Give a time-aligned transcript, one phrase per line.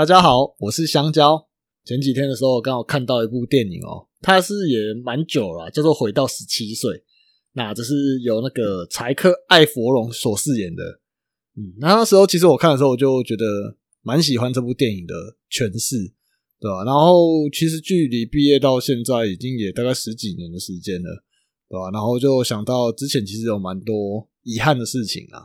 [0.00, 1.46] 大家好，我是香蕉。
[1.84, 6.90] 前几天的时候，刚好看到一部电影哦，它是也蛮久了，叫做《回到十七岁》。
[7.52, 10.82] 那这是由那个柴克·艾佛龙所饰演的。
[11.54, 13.44] 嗯，那那时候其实我看的时候，我就觉得
[14.00, 15.14] 蛮喜欢这部电影的
[15.50, 15.98] 诠释，
[16.58, 16.82] 对吧？
[16.86, 21.10] 然后其实距离毕业到现在，已经也大概十几年的时间了，
[21.68, 21.90] 对吧？
[21.92, 25.44] 然后就想到之前其实有蛮多遗憾的事情啊，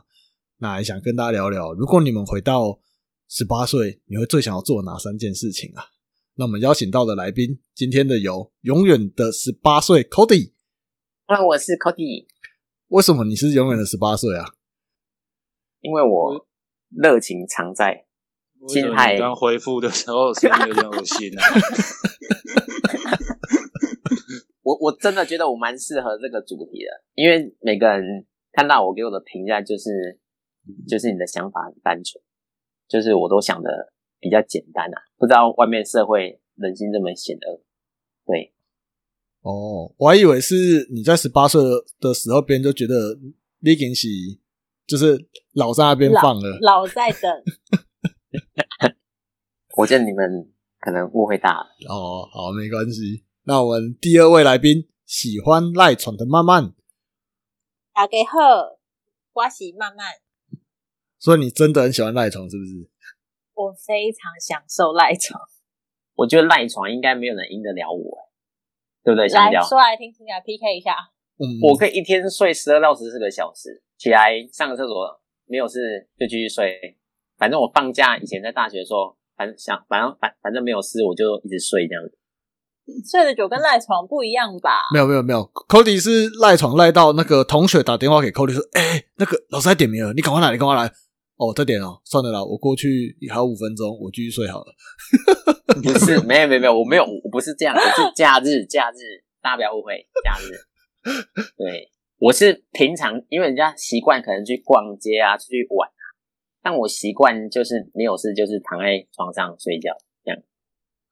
[0.59, 2.79] 那也想跟大家聊聊，如果你们回到
[3.27, 5.83] 十八岁，你会最想要做哪三件事情啊？
[6.35, 10.53] 那我们邀请到的来宾，今天的有永远的十八岁 Cody。
[11.27, 12.27] 那我是 Cody。
[12.89, 14.45] 为什么你是永远的十八岁啊？
[15.81, 16.47] 因为我
[16.89, 18.05] 热情常在，
[18.67, 21.43] 心态刚恢复的时候声音有点恶心啊。
[24.61, 30.19] 我我真的觉得我蛮适合这个主题的，因为每个人看到我给我的评价就是，
[30.87, 32.21] 就是你的想法很单纯。
[32.87, 37.61] 就是我都想的比较简单啊，不知道外面社会人心这么险恶。
[38.25, 38.53] 对，
[39.41, 41.61] 哦，我还以为是你在十八岁
[41.99, 43.17] 的时候，别人就觉得
[43.59, 44.07] 你已经是
[44.87, 47.31] 就是老在那边放了，老在等。
[49.77, 51.67] 我觉得你们可能误会大了。
[51.89, 53.25] 哦，好，没关系。
[53.43, 56.73] 那我们第二位来宾喜欢赖床的慢慢，
[57.93, 58.79] 大家好，
[59.33, 60.24] 我是慢慢。
[61.25, 62.87] 所以你真的很喜欢赖床，是不是？
[63.55, 65.41] 我非常享受赖床。
[66.13, 68.29] 我觉得赖床应该没有人赢得了我，
[69.03, 69.27] 对不对？
[69.27, 70.93] 来说来听听啊，PK 一下。
[71.63, 76.77] 我可以一天睡十二到十四个小时，起来上个厕所，没有事就继续睡。
[77.39, 82.15] 反正我放假以前在大学的时候，反正想反正反反正没有事，我就一直睡这样子。
[83.09, 84.69] 睡的久跟赖床不一样吧？
[84.93, 90.91] 没有没有没有，Cody 是赖床赖到那个同学打电话给 Cody 说：“哎，那个老师在点名了，你赶快来，你赶快来。”
[91.37, 94.73] 哦，这点哦，算了啦，我过去还有五分钟，我继续睡好了。
[95.83, 100.55] 不是，没有没有没有，我没有，我不是这样，我是 假日，假日，大家不要误会，假日。
[101.57, 106.03] 对，我是平常，因为人家习惯可能去逛街啊，出去玩啊，
[106.63, 109.91] 但我习惯就是没有事，就是躺在床上睡觉
[110.23, 110.41] 这样，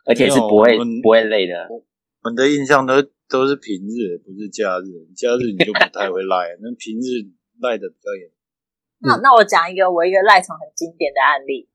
[0.06, 1.68] 而且是不会不会累的。
[1.70, 1.84] 我
[2.30, 7.28] 们的印象都都是平日，不是假日，假日你就不太会 赖，那平日
[7.60, 8.32] 赖的比较严。
[9.04, 11.70] 那那我讲一个我一个赖床很经典的案例，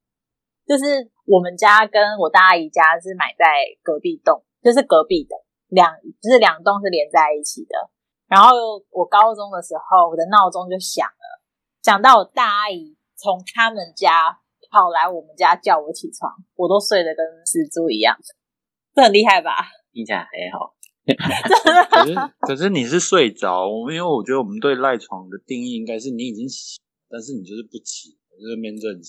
[0.67, 3.45] 就是我们家跟我大阿姨家是买在
[3.83, 5.37] 隔壁栋，就是隔壁的
[5.69, 7.91] 两，就是两栋是连在一起的。
[8.29, 8.57] 然后
[8.91, 11.45] 我高中的时候，我的闹钟就响了，
[11.83, 14.41] 响到我大阿姨从他们家
[14.71, 18.17] 跑来我们家叫我起床，我都睡得跟死猪一样，
[18.95, 19.69] 这很厉害吧？
[19.93, 20.75] 听起来还好。
[21.91, 26.83] 可是可是你是睡着，因为我觉得我们对赖床的定义应该是你已经醒。
[27.11, 29.01] 但是你就是不起，就是面正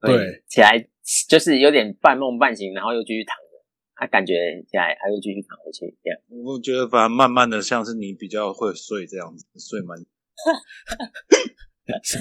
[0.00, 0.88] 对，起来
[1.28, 4.34] 就是有点半梦半醒，然后又继续躺着，他感觉
[4.68, 6.18] 起来，他又继续躺回去，这样。
[6.44, 9.98] 我觉得反正慢慢的像是你比较会睡这样子，睡蛮。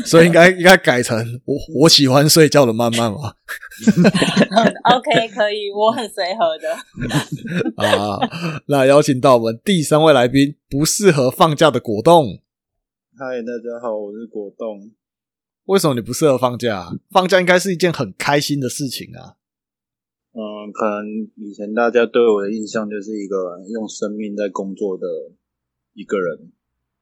[0.06, 3.34] 所以应该应该改成我我喜欢睡觉的慢慢嘛。
[4.94, 6.70] OK，可以，我很随和的。
[7.82, 8.20] 啊，
[8.68, 12.42] 那邀请到我们第三位来宾，不适合放假的果冻。
[13.16, 14.90] 嗨，大家好，我是果冻。
[15.66, 16.98] 为什么你不适合放假？
[17.12, 19.38] 放假应该是一件很开心的事情啊。
[20.32, 25.06] 嗯，可能以前大家对我的印象就是一个用生命在工作的
[25.94, 26.52] 一个人。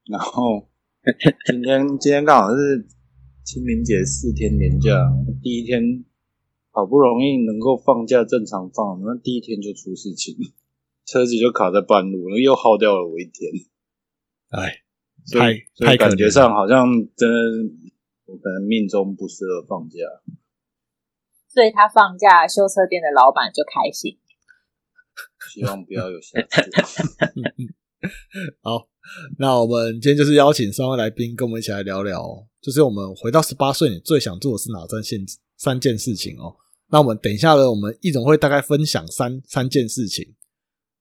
[0.09, 0.67] 然后
[1.49, 2.85] 今天今天刚好是
[3.45, 4.91] 清明节四天年假，
[5.41, 6.03] 第一天
[6.71, 10.35] 好不容易能够放假正常放，那第一天就出事情，
[11.05, 13.49] 车子就卡在半路，又耗掉了我一天。
[14.49, 14.83] 哎。
[15.37, 15.53] 太
[15.85, 17.35] 太感觉上好像真的，
[18.25, 19.97] 我可能命中不适合放假，
[21.47, 24.17] 所以他放假，修车店的老板就开心。
[25.53, 26.61] 希望不要有下次。
[28.63, 28.87] 好，
[29.37, 35.19] 那我们今天就是邀请三位来宾跟我们一起来聊聊，就是我们回到十八岁，你最想做的是哪三件
[35.57, 36.55] 三件事情哦？
[36.89, 40.33] 那我们等一下呢，我们一总会大概分享三三件事情，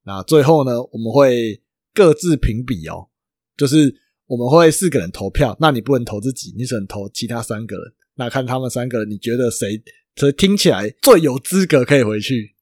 [0.04, 1.62] 那最后呢，我们会
[1.94, 3.08] 各自评比哦，
[3.56, 3.96] 就是。
[4.30, 7.92] 我们会四个人投票，那你不能投自己，你只能投其他三个人。
[8.14, 9.82] 那看他们三个人，你觉得谁，
[10.14, 12.54] 这听起来最有资格可以回去？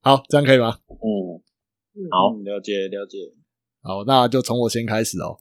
[0.00, 0.78] 好，这样可以吗？
[0.86, 3.18] 嗯，好，了解了解。
[3.80, 5.40] 好，那就从我先开始哦。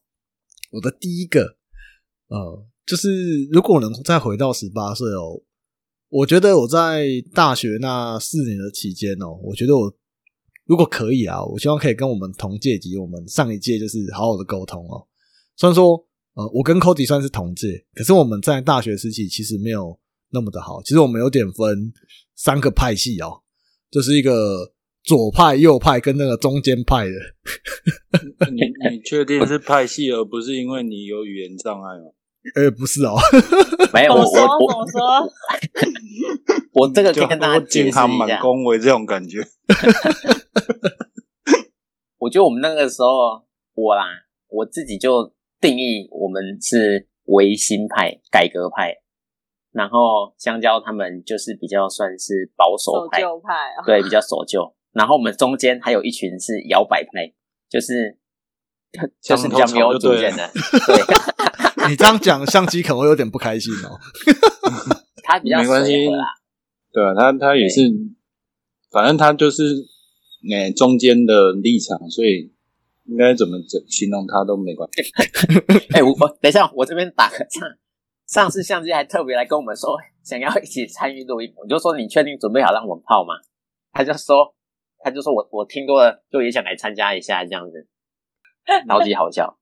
[0.71, 1.57] 我的第一个，
[2.29, 5.43] 呃，就是如果能再回到十八岁哦，
[6.09, 7.05] 我觉得我在
[7.35, 9.93] 大学那四年的期间哦，我觉得我
[10.65, 15.07] 如果可以啊，我希望可以跟我们同届及我们上一届就是好好的沟通哦。
[15.55, 19.99] 虽然说，呃，我跟 Cody 算是同届，可是我们在大学时期其实没有
[20.31, 20.81] 那么的好。
[20.81, 21.93] 其实我们有点分
[22.35, 23.43] 三个派系哦，
[23.91, 24.71] 就是一个
[25.03, 27.11] 左派、右派跟那个中间派的。
[28.51, 32.05] 你你确定是派系，而不是因为你有语言障碍吗？
[32.55, 33.15] 呃，不是哦，
[33.93, 34.41] 没有我说？
[34.41, 34.99] 我我说？
[36.73, 38.41] 我这个可就以跟大家解释健康满一下。
[38.41, 39.37] 恭维这种感觉。
[42.17, 43.45] 我觉得我们那个时候，
[43.75, 44.05] 我啦，
[44.47, 45.31] 我自己就
[45.61, 48.95] 定义我们是维新派、改革派，
[49.71, 53.53] 然后香蕉他们就是比较算是保守守派，旧派。
[53.53, 54.75] 啊，对，比较守旧。
[54.91, 57.31] 然后我们中间还有一群是摇摆派，
[57.69, 58.17] 就是
[59.21, 63.97] 就是比较没有主见的， 对，你这样讲，相机可能会有点不开心哦。
[65.23, 65.91] 他比较没关系。
[65.91, 66.25] 随和啦。
[66.91, 67.89] 对啊，他他也是，
[68.91, 69.63] 反正他就是
[70.49, 72.51] 诶、中间的立场，所以
[73.11, 75.03] 应该怎么整形容他都没关系。
[75.93, 77.67] 哎、我我等一下，我这边打个岔。
[78.25, 83.33] 上次相机还特别来跟我们说，想要一起参与录音，我就说你确定准备好让我们泡吗？
[83.91, 84.55] 他就说，
[85.03, 87.87] 他就说我我听多了，就也想来参加一下这样子，
[88.87, 89.59] 超级好笑。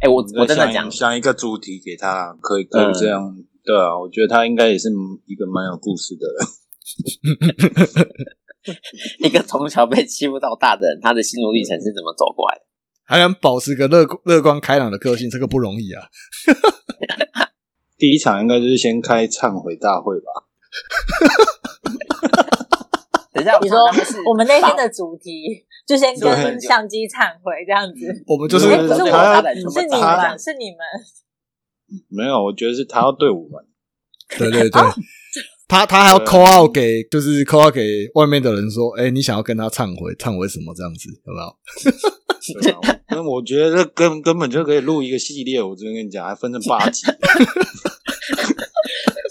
[0.00, 3.34] 哎、我我真的想讲，想一个主题给他，可以可以这样。
[3.64, 4.90] 对啊，我觉得他应该也是
[5.26, 6.46] 一个蛮有故事的人。
[9.24, 12.64] 一个从小被欺负到大的人，他的心路历程是怎么走过来的？
[13.10, 16.06] 还能保持个乐乐观开朗的个性，这个不容易啊。
[17.98, 20.46] 第一场应该就是先开忏悔大会吧？
[23.34, 23.78] 等一下，你说
[24.30, 30.78] 我们那天的主题就先跟对相机忏悔这样子，我们就是哎不是我他他是你他们，是你们，
[32.08, 33.66] 没有，我觉得是他要对我们。
[34.38, 34.82] 对对对，
[35.70, 41.56] 他他还要 call out 给，就是 call out 给外面的人说，哎、你想要跟他忏悔，忏悔什么这样子，有没有？
[42.60, 45.62] 对啊，那我觉得这根根本就可以录一个系列。
[45.62, 47.06] 我这边跟你讲，还分成八集。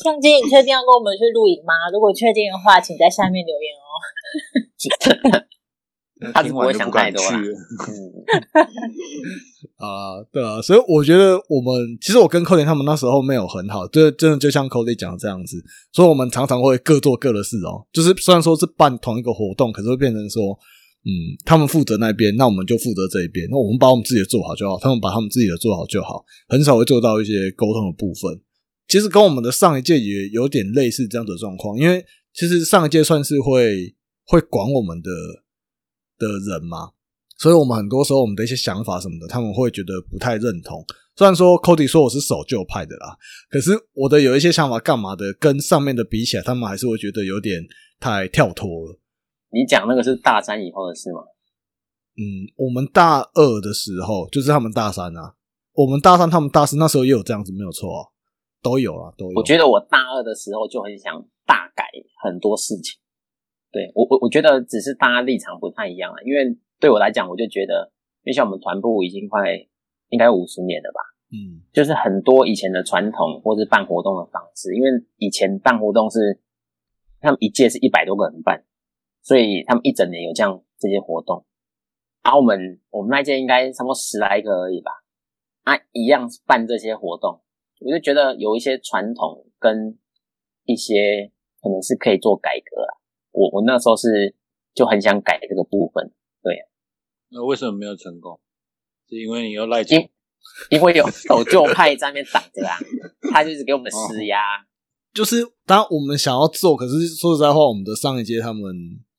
[0.01, 1.73] 相机，你确定要跟我们去露营吗？
[1.91, 5.43] 如果确定的话，请在下面留言哦。
[6.33, 7.45] 他是听不会想完就不敢太多
[9.79, 15.63] 啊，对啊，所以我觉得我们其实我跟寇林他们那时候没有很好，就真的就像寇林讲的这样子，
[15.93, 17.87] 所以我们常常会各做各的事哦。
[17.93, 20.51] 就是虽然说是办同一个活动，可是会变成说，
[21.05, 21.09] 嗯，
[21.45, 28.41] 他们负责那边，那我们就负责这一边，那我们把我们自己的做好就好，他们把他们自己的做好就好，很少会做到一些沟通的部分。
[28.89, 33.95] 其实跟我们的上一届也有点类似这样的状况，因为其实上一届算是会
[34.25, 35.09] 会管我们的
[36.19, 36.91] 的人嘛，
[37.37, 40.85] 所以我们很多时候我们的一些想法什么的，他们会觉得不太认同。
[41.15, 43.17] 虽然说 Cody 说我是守旧派的啦，
[43.49, 47.61] 可是我的有一些想法干嘛的，跟上面的比起来，他们还是会觉得有点
[47.99, 48.99] 太跳脱了。
[49.51, 51.21] 你讲那个是大三以后的事吗？
[52.15, 55.33] 嗯，我们大二的时候，就是他们大三啊，
[55.73, 58.07] 我们大三，他们大四，那时候也有这样子，没有错啊，
[58.61, 59.37] 都有啊，都有。
[59.37, 61.13] 我觉得我大二的时候就很想
[61.45, 61.83] 大改
[62.23, 62.99] 很多事情。
[63.71, 67.91] 对我我我觉得只是大家立场不太一样啊，因为对我来讲，我就觉得，
[68.23, 69.55] 因为像我们团部已经快
[70.09, 71.01] 应该五十年了吧，
[71.31, 76.39] 嗯就是很多以前的传统或是办活动的方式，因为以前办活动是
[77.19, 78.65] 他们一届是一百多个人办，
[79.21, 81.45] 所以他们一整年有这样这些活动。
[82.23, 84.91] 然后我们我们那届应该差不多十来个而已吧，
[85.63, 87.41] 啊，一样办这些活动，
[87.81, 89.97] 我就觉得有一些传统跟
[90.65, 92.98] 一些可能是可以做改革啦。
[93.31, 94.35] 我我那时候是
[94.73, 96.57] 就很想改这个部分，对
[97.29, 98.39] 那为什么没有成功？
[99.07, 100.09] 是因为你又赖床因
[100.69, 102.77] 因为有 守旧派在那边挡着啊，
[103.31, 104.37] 他就是给我们施压。
[105.13, 108.63] 就是当我们想要做，可是说实在话，我们的上一届他们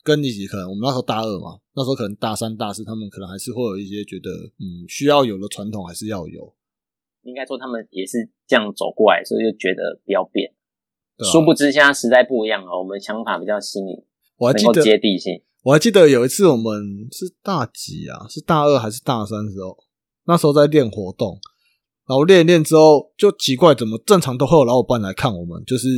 [0.04, 6.54] 跟一起，可能我们那时候大二嘛，那时候可能大三、大四，他们可能还是会有一些觉得，嗯，需要有的传统还是要有。
[7.22, 10.54] 应该说他们也是这样走过来，所以就觉得不要变。
[11.20, 14.02] 对啊殊不知现在时代不一样了，我们想法比较新颖，
[14.38, 15.44] 我还记得接地气。
[15.62, 16.72] 我还记得有一次我们
[17.12, 18.26] 是大几啊？
[18.30, 19.76] 是大二还是大三的时候？
[20.24, 21.38] 那时候在练活动，
[22.08, 25.88] 然后练一练之后就奇怪，怎么正常都会有老伙伴来看我们，就是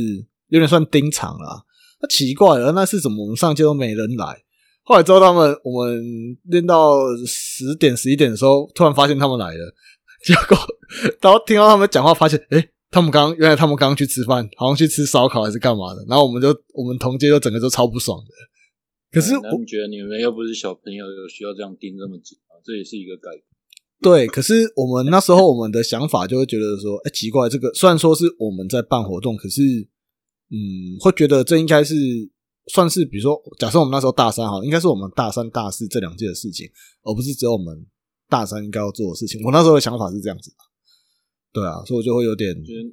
[0.49, 1.63] 有点算盯场啦。
[2.01, 4.43] 那奇怪了，那是怎么我们上届都没人来？
[4.83, 6.03] 后来之后他们我们
[6.43, 9.73] 练到十点十一点的时候，突然发现他们来了，
[10.25, 10.57] 结果
[11.21, 18.31] 然后听到他们讲话，发现诶、他们刚原来他们刚刚去吃饭，好像去吃烧烤还是干嘛的，然后我们就我们同届就整个都超不爽的。
[19.11, 22.61] 可是我们觉得你们又不是小朋友，有需要这样盯这么紧啊？
[22.63, 23.43] 这也是一个改革。
[23.99, 29.61] 对，可是我们那时候我们的想法就会觉得说，哎、奇怪，这个虽然说是我们在办活动，可是，
[30.51, 31.95] 嗯，会觉得这应该是
[32.67, 36.67] 算是，比如说，假设我们那时候大三哈，应该是我们大三、大四这两届的事情，
[37.03, 37.85] 而不是只有我们
[38.29, 39.41] 大三应该要做的事情。
[39.43, 40.57] 我那时候的想法是这样子的，
[41.53, 42.89] 对啊，所以我就会有点，觉得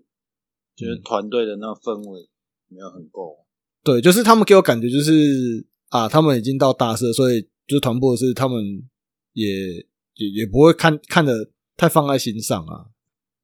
[0.76, 2.28] 觉得团队的那氛围
[2.68, 3.38] 没有很够。
[3.82, 8.62] 对，就是他们给我感觉就是啊，他们已经到大四，所以就是团部的事，他们
[9.32, 9.46] 也
[10.16, 12.92] 也也不会看看的太放在心上啊，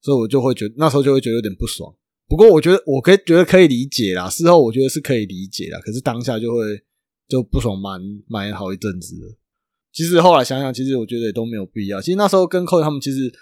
[0.02, 1.94] 所以我就会觉得那时候就会觉得有点不爽。
[2.28, 6.82] 不过我觉得我可以觉得可以理解啦，事后我觉得是可以理解啦，可是当下就会
[7.26, 9.26] 就不爽蛮蛮好一阵子的。
[9.92, 12.02] 其实后来想想，其实我觉得也都没有必要。
[12.02, 13.32] 其实那时候跟寇他们其实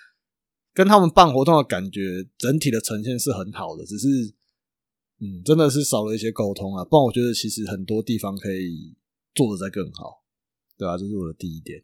[0.75, 4.09] 跟他们办活动的感觉，整体的呈现是很好的，只是
[5.21, 6.85] 嗯，真的是少了一些沟通啊。
[6.85, 8.95] 不然我觉得其实很多地方可以
[9.35, 10.25] 做的再更好，
[10.77, 11.83] 对啊，这是我的第一点。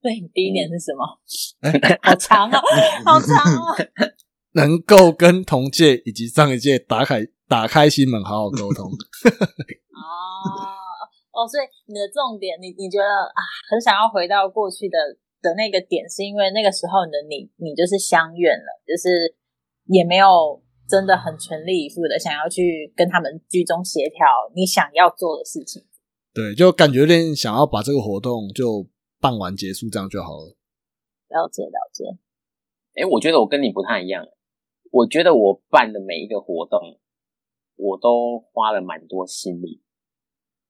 [0.00, 1.02] 对，你第一点是什么？
[1.60, 2.58] 哎好长哦，
[3.04, 3.74] 好长 哦。
[4.52, 8.86] 能够跟同届以及上一届打开打开心门，好好沟通。
[9.90, 10.46] 哦
[11.32, 14.96] 哦，所以你的重点，你你觉得啊，很想要回到过去的
[15.44, 19.36] 的那个点，是因为那个时候的你，你就是相怨了，就是
[19.92, 24.24] 也没有真的很全力以赴的想要去跟他们居中协调
[24.56, 25.84] 你想要做的事情。
[26.32, 28.88] 对，就感觉有点想要把这个活动就
[29.20, 30.56] 办完结束，这样就好了。
[31.28, 32.04] 了解了解，
[32.94, 34.26] 哎，我觉得我跟你不太一样。
[34.90, 36.98] 我觉得我办的每一个活动，
[37.76, 39.82] 我都花了蛮多心力。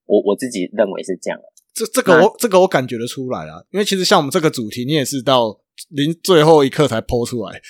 [0.07, 1.54] 我我自己认为是这样的。
[1.75, 5.59] 这这个我这个我感觉得出来啊，因为其实像我们这个主题，你也是到
[5.91, 7.61] 临最后一刻才剖出来。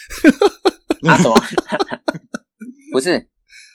[1.08, 1.34] 啊 什么？
[2.92, 3.28] 不是，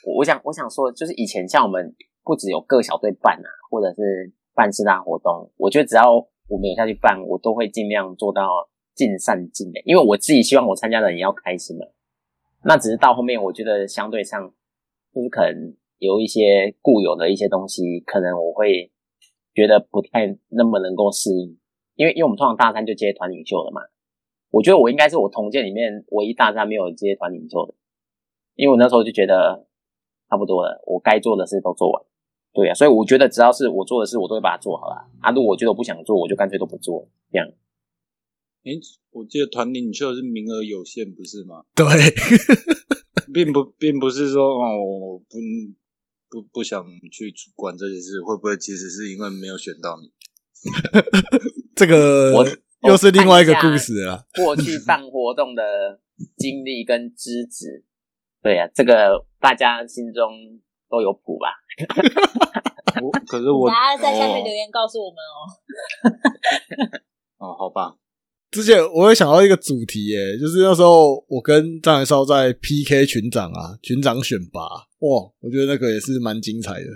[0.06, 1.94] 我我想我想说，就是以前像我们
[2.24, 6.12] 不只有各小队办啊，或者是办四大活动，我觉得只要
[6.48, 8.48] 我们有下去办，我都会尽量做到
[8.94, 11.84] 尽善尽美，因为我自己希望我参加的人也要开心嘛。
[12.64, 14.52] 那只是到后面，我觉得相对上
[15.14, 18.90] 就是可能有一些固有的一些东西，可能我会
[19.54, 21.58] 觉得不太那么能够适应，
[21.94, 23.82] 因为因为我们通常大三就接团领袖了嘛。
[24.50, 27.74] 我觉得我应该是我同届里面唯一大三没有接团领袖的，
[28.56, 29.66] 因为我那时候就觉得
[30.28, 32.02] 差不多了，我该做的事都做完，
[32.52, 35.06] 对啊，所以我觉得只要是我做的事，我都会把它做好了。
[35.20, 37.46] 啊，如果我觉得我不想做，我就干脆都不做，这样。
[38.64, 38.78] 诶，
[39.12, 41.64] 我记得团领袖是名额有限，不是吗？
[41.76, 41.86] 对，
[43.32, 45.24] 并不，并不是说哦，我不
[46.30, 50.12] 不不想去管这件事，会不会其实是因为没有选到你？
[51.74, 52.46] 这个我
[52.88, 54.26] 又是另外一个故事了。
[54.36, 56.00] 过去办活动的
[56.36, 57.84] 经历跟资质，
[58.42, 60.30] 对呀、这个大家心中
[60.88, 61.48] 都有谱吧？
[63.02, 65.36] 我可是我大家在下面哦留言告诉我们哦。
[67.38, 67.96] 哦，好吧，
[68.50, 76.86] 之前我有想到一个主题耶，就是那时候我跟张元绍在 PK 群长啊，群长选拔，哇，我觉得那个也是蛮精彩的。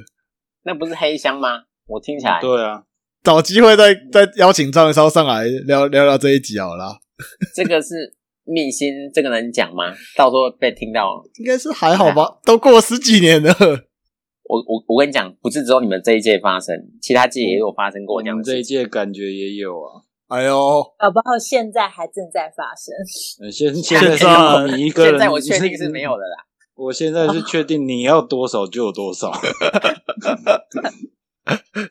[0.64, 1.62] 那不是黑箱吗？
[1.86, 2.82] 我听起来，对啊，
[3.22, 6.98] 找机会再再邀请张元绍上来聊聊聊这一集好了。
[7.54, 9.94] 这个是秘辛，这个能讲吗？
[10.16, 13.54] 到时候被听到，应该是还好吧，都过了十几年了。
[14.46, 18.62] 我我我跟你讲，不是只有你们这一届发生，其他届也有发生过我这样们这一。
[18.62, 20.02] 届感觉也有啊。
[20.28, 22.94] 哎呦，搞不好现在还正在发生。
[23.44, 26.44] 呃现 现在你一个人，现在我确定是没有的啦。
[26.74, 29.30] 我现在是确定你要多少就有多少。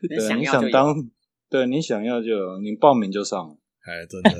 [0.01, 0.95] 你对，你想当，
[1.49, 3.57] 对你想要就有，你报名就上。
[3.85, 4.31] 哎，真的，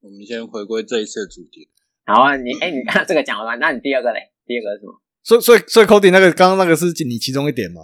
[0.00, 1.68] 我们先回归这一次的主题。
[2.04, 4.20] 好啊，你哎，你看这个讲完，那你第二个嘞？
[4.46, 5.00] 第二个是什么？
[5.22, 7.80] 所以所以所以 Cody 那个刚刚那个是你其中一点吗？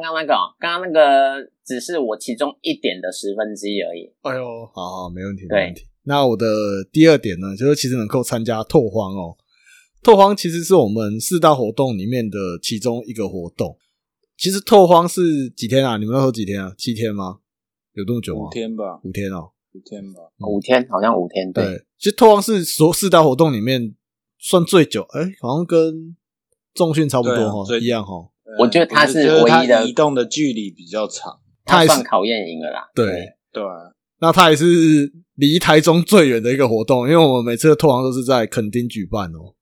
[0.00, 4.12] 刚那个哦，刚刚那个只是我其中一点的十分之一而已。
[4.22, 5.86] 哎呦，好好，没问题，没问题。
[6.04, 6.46] 那我的
[6.90, 9.36] 第二点呢，就是其实能够参加拓荒哦。
[10.02, 13.78] 拓荒其实是我们四大活动里面的其中一个活动。
[14.36, 15.96] 其实拓荒是几天啊？
[15.96, 16.72] 你们那时候几天啊？
[16.76, 17.38] 七天吗？
[17.92, 18.48] 有这么久吗？
[18.48, 19.50] 五天吧，五天哦。
[19.74, 20.20] 五天吧。
[20.40, 23.94] 五天，好像五天，对，对，其实拓荒是所四大活动里面
[24.38, 26.16] 算最久，哎、好像跟
[26.74, 28.31] 重训差不多哈、一样哈。
[28.58, 31.38] 我觉得他是唯一的移动的距离比较长。
[31.64, 32.90] 他算考验赢了啦。
[32.94, 33.06] 对，
[33.52, 39.54] 对啊，那他也是离台中最远的一个活动，因为我们每次的拓航都是在垦丁举办哦。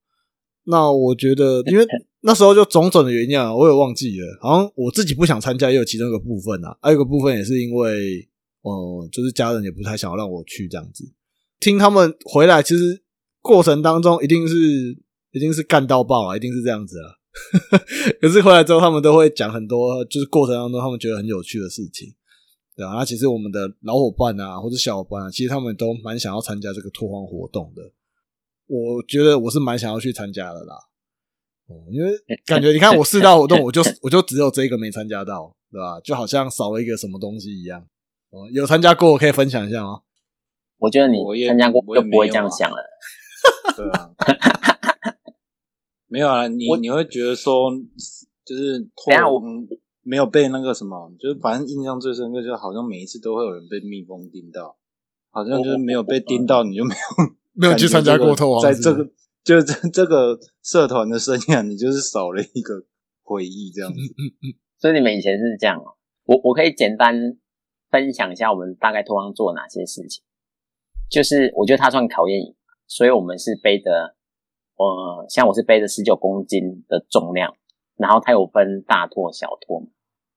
[0.65, 1.87] 那我觉得，因为
[2.23, 8.27] 那时候就种种的原因啊，我也忘记了，好像我自己不想参加，也有其中一个部分啊，还有一个部分也是因为，
[8.63, 11.05] 哦、就是家人也不太想要让我去这样子。
[11.59, 13.03] 听他们回来，其实
[13.43, 14.57] 过程当中一定是
[15.33, 17.20] 一定是干到爆啊，一定是这样子啊。
[18.21, 22.09] 可是回来之后，他们都会讲很多，就是过程当中他们觉得很有趣的事情。
[22.77, 27.83] 对啊，那其实我们的老伙伴啊，或者小伙伴啊，其实他们都蛮想要参加这个拓荒活动的。
[28.67, 30.75] 我觉得我是蛮想要去参加的啦。
[31.67, 32.13] 哦，因为
[32.47, 36.01] 感觉你看 我四大活动，我就我就只有这一个没参加到，对吧？
[36.01, 37.81] 就好像少了一个什么东西一样。
[38.31, 40.01] 哦，有参加过，可以分享一下吗？
[40.79, 42.77] 我觉得你参加过就不会这样想了。
[43.77, 44.11] 对啊，
[46.11, 47.71] 没有啊，你你会觉得说，
[48.45, 49.69] 就是等一下我嗯
[50.03, 54.77] 没有被那个什么，就是反正印象最深刻，就好像每一次都会有人被蜜蜂叮到，
[55.31, 59.09] 好像就是没有被叮到，你就没有 没有去参加过在这个
[59.45, 62.85] 就是这 这个社团的生涯，你就是少了一个
[63.23, 63.99] 回忆这样子。
[64.81, 65.95] 所以你们以前是这样哦。
[66.25, 67.15] 我我可以简单
[67.91, 70.25] 分享一下我们大概通常做哪些事情。
[71.09, 72.55] 就是我觉得它算考验营，
[72.87, 74.17] 所以我们是背着，
[74.81, 77.55] 呃，像我是背着十九公斤的重量，
[77.97, 79.83] 然后它有分大拓、小拓。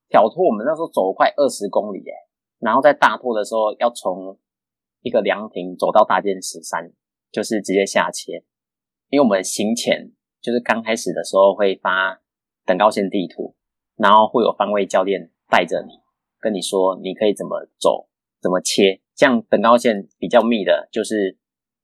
[0.10, 2.12] 小拓我们那时候走快二十公里耶，
[2.60, 4.38] 然后在大拓的时候要从
[5.02, 6.92] 一个凉亭走到大剑石山，
[7.32, 8.44] 就是直接下切，
[9.10, 12.22] 因为我们行前就是刚开始的时候会发
[12.66, 13.56] 等高线地图，
[13.96, 15.94] 然后会有方位教练带着你，
[16.42, 18.10] 跟你说你可以怎么走，
[18.42, 19.00] 怎么切。
[19.16, 21.38] 像等高线比较密的，就是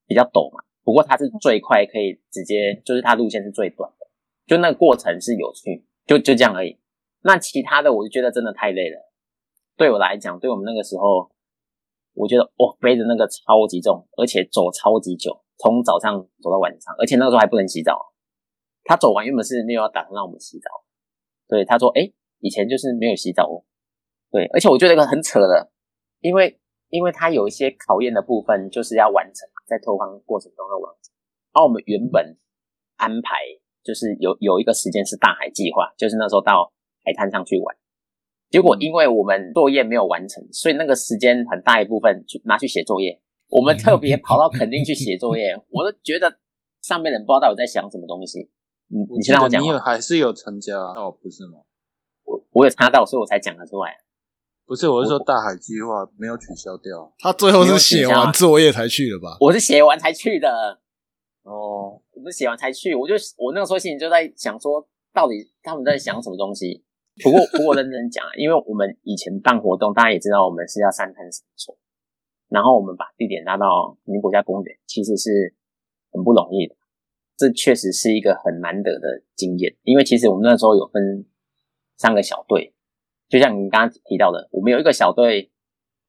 [0.06, 4.08] 比较陡嘛，不过它是最快可以直接，就是它路线是最短的，
[4.48, 6.80] 就那个过程是有趣，就就这样而已。
[7.22, 8.98] 那其他的我就觉得真的太累了，
[9.78, 11.30] 对我来讲，对我们那个时候，
[12.16, 18.12] 我觉得哦背着那个超级重，而且走超级久，从早上走到晚上，而且那个时候还不能洗澡。
[18.84, 20.70] 他走完原本是没有要打算让我们洗澡，
[21.48, 23.62] 对他说：“哎，以前就是没有洗澡哦。”
[24.34, 25.72] 对，而且我觉得一个很扯的，
[26.22, 26.58] 因为。
[26.92, 31.14] 因为他有一些考验的部分，就是要完成在投放过程中要完成。
[31.54, 32.38] 而我们原本
[32.98, 33.38] 安排
[33.84, 36.74] 就是有有一个时间是大海计划，就是那时候到
[37.06, 37.76] 海滩上去玩。
[38.50, 43.22] 结果因为我们作业没有完成，所以那个时间很大一部分去拿去写作业。
[43.50, 46.40] 我们特别跑到垦丁去写作业， 我都觉得
[46.82, 48.50] 上面人不知道到底在想什么东西。
[48.88, 51.12] 你你先让我讲，你有还是有参加哦？
[51.22, 51.60] 不是吗？
[52.26, 53.98] 我我有插到，所以我才讲得出来。
[54.70, 57.12] 不是，我是说大海计划没有取消掉。
[57.18, 59.36] 他最后是写完作业才去的吧？
[59.42, 60.80] 我是写完才去的。
[61.42, 66.84] 哦，我不是写完才去，我就我那个时候心里就在想说，到底他们在想什么东西？
[67.24, 71.76] 不过不过认真讲，因为我们以前办活动，大家也知道我们是要三滩绳索，
[72.50, 75.56] 然后我们把地点拉到民国家公园，其实是
[76.12, 76.76] 很不容易的。
[77.36, 81.26] 这确实是一个很难得的经验，因为其实我们那时候有分
[81.98, 82.76] 三个小队。
[83.30, 85.52] 就像你刚刚提到的，我们有一个小队，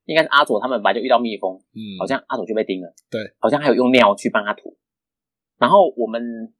[0.06, 4.76] 应该是阿佐他们本来就遇到蜜蜂，嗯，好像阿佐就被叮了，对，好像还有用尿去帮他涂。
[5.58, 6.52] 然后我们，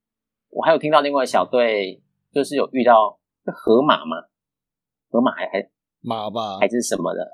[0.50, 4.16] 我还有听到另外小队，就是有遇到河马嘛，
[5.08, 5.70] 河马还还
[6.00, 7.26] 马吧，还是什么的。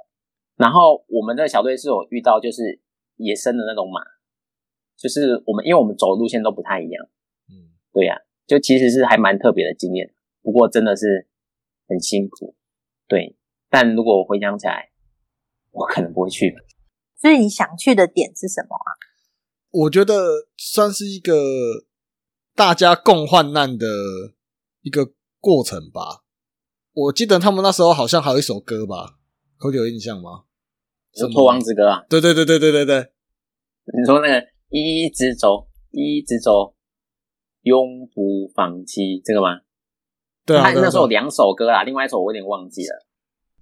[0.57, 2.81] 然后我们的小队是有遇到就是
[3.17, 4.01] 野生的那种马，
[4.97, 7.05] 就是我们因为我们走的路线都不太一样，
[7.51, 11.27] 嗯，对呀，就其实是还蛮特别的经验，不过真的是
[11.89, 12.55] 很辛苦。
[13.09, 13.37] 对，
[13.69, 14.90] 但如果我回想起来，
[15.71, 16.55] 我可能不会去。
[17.16, 18.88] 所以你想去的点是什么啊？
[19.71, 21.85] 我觉得算是一个
[22.55, 23.87] 大家共患难的
[24.83, 26.25] 一个过程吧。
[26.92, 29.19] 我记得他们那时候好像还有一首歌吧，
[29.59, 30.45] 可有印象吗？
[31.14, 32.05] 是托王之歌啊！
[32.11, 33.11] 对对对对对对对，
[33.99, 36.75] 你说那个一直走，一直走，
[37.62, 39.61] 永不放弃，这个吗？
[40.46, 43.04] 对啊，那时候有两首歌啦，另外一首我有点忘记了。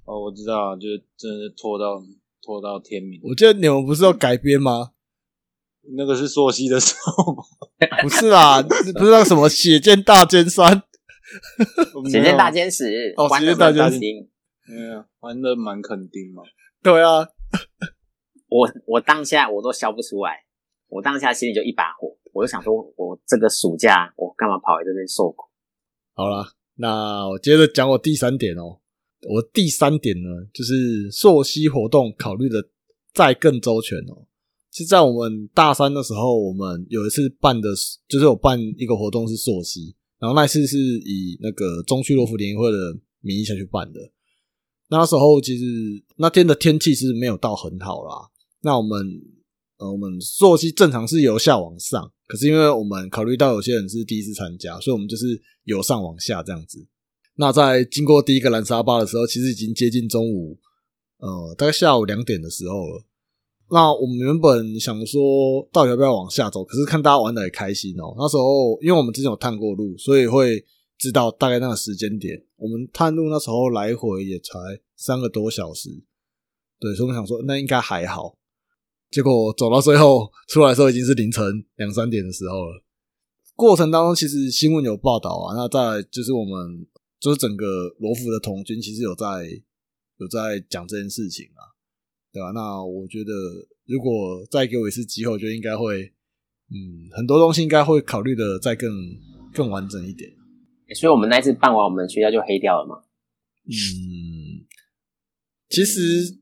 [0.05, 2.03] 哦，我知道，就是真的是拖到
[2.43, 3.19] 拖到天明。
[3.25, 4.91] 我记得你们不是要改编吗？
[5.97, 7.37] 那个是朔溪的时候，
[8.05, 10.83] 不是啦，不是那个什么血剑大尖山，
[12.11, 16.43] 血剑大尖石，哦，血剑大尖石，没有，玩的蛮肯定嘛。
[16.83, 17.27] 对啊，
[18.49, 20.45] 我我当下我都笑不出来，
[20.89, 25.45] 我当下心里就一把火，我就想说，我这个暑假我干嘛跑来这边受苦？
[26.15, 26.45] 好了。
[26.77, 28.81] 那我接着讲我第三点哦，
[29.29, 32.63] 我第三点呢，就是溯溪活动考虑的
[33.13, 34.27] 再更周全哦。
[34.73, 37.69] 是在我们大三的时候，我们有一次办的，
[38.09, 42.79] 就是有办一个活动是溯溪，然后那次是以那个中区罗浮联谊会的
[43.21, 44.01] 名义下去办的。
[44.89, 45.65] 那时候其实
[46.17, 48.29] 那天的天气是没有到很好啦。
[48.63, 48.99] 那我们
[49.79, 55.43] 呃，我们溯溪正常是由下往上，可是因为我们考虑到有些人是第一次参加，所以我们就是。
[55.65, 56.87] 由上往下这样子，
[57.37, 60.59] 那在经过第一个蓝沙坝的时候，其实已经接近中午，
[61.17, 63.03] 呃，大概下午两点的时候了。
[63.71, 66.63] 那我们原本想说，到底要不要往下走？
[66.63, 68.13] 可是看大家玩的也开心哦。
[68.19, 70.63] 那时候，因为我们之前有探过路，所以会
[70.99, 72.45] 知道大概那个时间点。
[72.57, 74.59] 我们探路那时候来回也才
[74.97, 75.89] 三个多小时，
[76.79, 78.37] 对，所以我想说那应该还好。
[79.15, 82.83] 结果走到最后出来的时候，已经是凌晨两三点的时候了。
[83.55, 85.55] 过程当中，其实新闻有报道啊。
[85.55, 86.85] 那在就是我们
[87.21, 89.47] 就是整个罗浮的统军，其实有在
[90.19, 91.63] 有在讲这件事情啊，
[92.33, 92.51] 对吧？
[92.51, 93.31] 那我觉得，
[93.87, 96.13] 如果再给我一次机会，我觉得应该会，
[96.73, 98.91] 嗯，很多东西应该会考虑的再更
[99.53, 100.29] 更完整一点。
[100.97, 102.97] 所以我们那一次办完，我们学校就黑掉了嘛。
[103.67, 104.67] 嗯，
[105.69, 106.41] 其实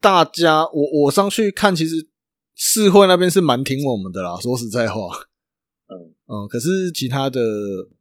[0.00, 2.08] 大家我我上去看，其实
[2.54, 4.36] 市会那边是蛮挺我们的啦。
[4.40, 5.00] 说实在话，
[5.88, 7.40] 嗯嗯，可是其他的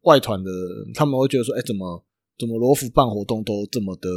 [0.02, 0.52] 外团的
[0.94, 2.06] 他们会觉得说，哎、怎么
[2.38, 4.10] 怎么罗浮办活动都这么的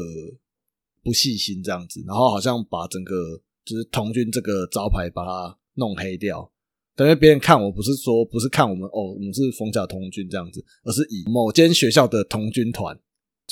[1.02, 6.50] 不细心这样子，然后好像把整个就是童军这个招牌把它弄黑掉。
[6.94, 12.96] 等于别人看我不是说不是看我们哦，我们是逢甲童军这样子，而是以某间学校的童军团。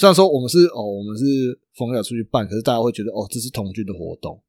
[0.01, 4.43] 虽然说我们是哦，我们是逢甲出去办，可是大家会觉得哦，这是同居的活动。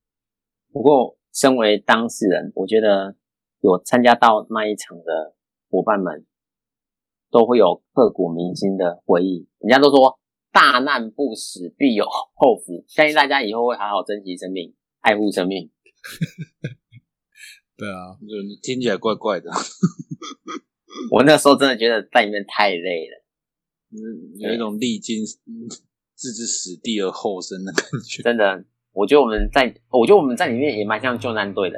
[0.72, 3.18] 不过，身为当事人，我觉得
[3.60, 5.36] 有参加到那一场的
[5.70, 6.26] 伙伴们，
[7.30, 9.50] 都会有刻骨铭心的回忆。
[9.60, 10.18] 人家都说
[10.54, 15.70] 大难不死，必有后福， 相信大家以后会好好珍惜生命，爱护生命。
[17.76, 18.28] 对啊，就
[18.64, 19.52] 听起来怪怪的，
[21.12, 23.21] 我那时候真的觉得在里面太累了，嗯
[24.38, 25.68] 有一种历经嗯
[26.16, 28.24] 置之死地而后生的感觉。
[28.24, 28.66] 真的。
[28.94, 31.78] 我觉得我们在，我觉得我们在里面也蛮像救难队的，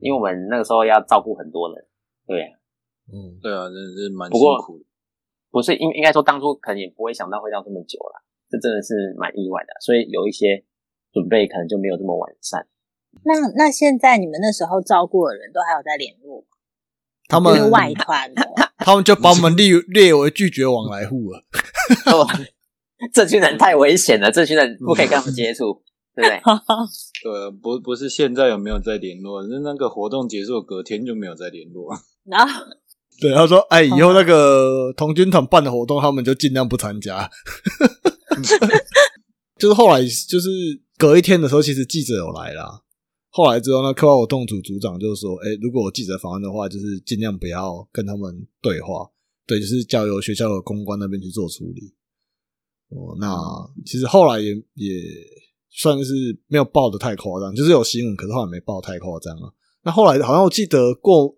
[0.00, 1.86] 因为我们那个时候要照顾很多人。
[2.26, 2.60] 对啊，
[3.08, 4.84] 嗯，对啊，真的是蛮辛苦的。
[5.50, 9.72] 不是应应该说当初可能也不会想到会到这么久了，这真的是蛮意外的。
[9.80, 10.62] 所以有一些
[11.10, 12.68] 准备可能就没有这么完善。
[13.24, 16.46] 那那现在你们那时候照顾的人都还有在联络吗？
[17.28, 18.42] 他们外团的，
[18.84, 21.44] 他们就把我们列列为拒绝往来户了。
[22.12, 22.26] 哦，
[23.12, 25.82] 这群人太危险了，这群人不可以跟他们接触，
[26.16, 26.40] 对不对？
[27.22, 31.94] 对，不不是现在有没有在联络，是那个活动结束隔天就没有再联络。
[32.24, 32.64] 然后
[33.20, 37.30] 对，他说：“哎，以后那个童军团办的活动，他们就尽量不参加。”
[39.58, 40.48] 就是后来，就是
[40.96, 42.80] 隔一天的时候，其实记者有来啦。
[43.32, 49.08] 后来之后呢，课外活动组组长就说：“哎，如果有记者访问的话，就是尽量不要跟他们对话，
[49.46, 51.94] 对，就是交由学校的公关那边去做处理。”
[52.90, 53.32] 哦，那
[53.86, 55.00] 其实后来也也
[55.70, 59.48] 算是没有报的太夸张，就是有新闻，可是后来没报太夸张啊。
[59.84, 61.32] 那后来好像我记得过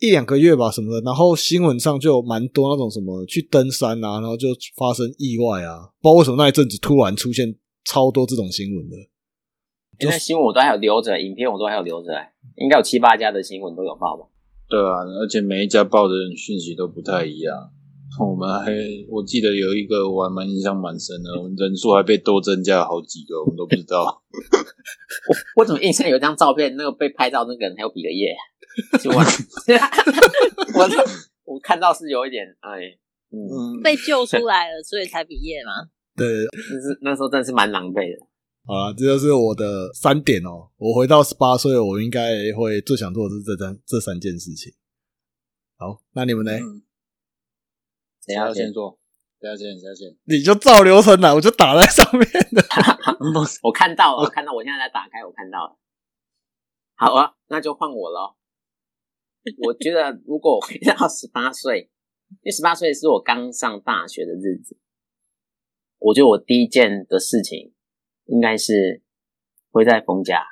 [0.00, 7.54] 一两个月吧什么的，然后新闻上就有蛮多那种什么去登山啊，然后就发生意外啊，不知道为什么那一阵子突然出现
[7.84, 8.96] 超多这种新闻的。
[10.00, 12.12] 因为新闻我都还有留着，影片我都还有留着，
[12.56, 14.26] 应该有七八家的新闻都有报吧。
[14.68, 17.70] 对啊，而且每一家报的讯息都不太一样。
[18.20, 18.72] 我们还
[19.10, 24.22] 我记得有一个我还蛮印象蛮深的，我们人数还被多增加了好几个，我们都不知道。
[25.28, 28.34] 我 我怎么印象有一张照片，那个被拍照那个人还有比个耶，
[29.02, 29.16] 就 我
[30.78, 32.96] 我我看到是有一点哎，
[33.32, 35.88] 嗯，嗯，被救出来了，所以才比耶吗？
[36.16, 38.26] 对，那是那时候真的是蛮狼狈的。
[38.66, 40.70] 好了，这就是我的三点哦。
[40.76, 44.72] 我回到十八岁，我应该会最想做的是这三这三件事情。
[45.76, 46.52] 好，那你们呢？
[46.52, 46.82] 嗯
[48.24, 48.54] 谁要先？
[48.54, 48.98] 谁要先做？
[49.38, 49.78] 谁要先？
[49.78, 50.16] 谁要先？
[50.24, 52.64] 你就照流程来，我就打在上面的。
[53.62, 55.78] 我看到了，我看到，我现在在打开，我看到了。
[56.94, 58.34] 好啊，那就换我了。
[59.62, 61.90] 我觉得如果我回到十八岁，
[62.30, 64.78] 因为十八岁是我刚上大学的日子，
[65.98, 67.73] 我觉得我第一件的事情
[68.26, 69.02] 应该是
[69.70, 70.42] 会在逢甲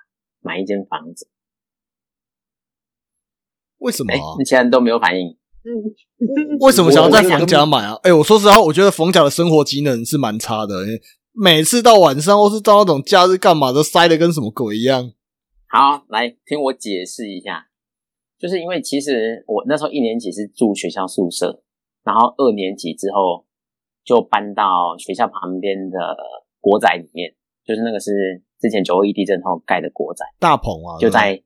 [0.41, 1.27] 买一间房子。
[1.27, 1.31] 哎、
[3.79, 4.19] 为什么啊？
[4.39, 5.37] 你其他人都没有反应。
[6.61, 7.95] 为什么想要在我我逢甲买啊？
[8.03, 10.75] 哎、我说实话，我觉得逢甲的生活机能是蛮差的、
[11.33, 15.13] 每次到晚上或是到那种假日干嘛都塞的跟什么鬼一样。
[15.69, 17.69] 好，来听我解释一下，
[18.39, 21.63] 就是因为其实我那时候一年级是住学校宿舍，
[22.03, 23.47] 然后二年级之后
[24.05, 25.97] 就搬到学校旁边的
[26.61, 31.43] 国宅里面，就是那个是之前九二一地震后盖的国宅，大棚啊，就在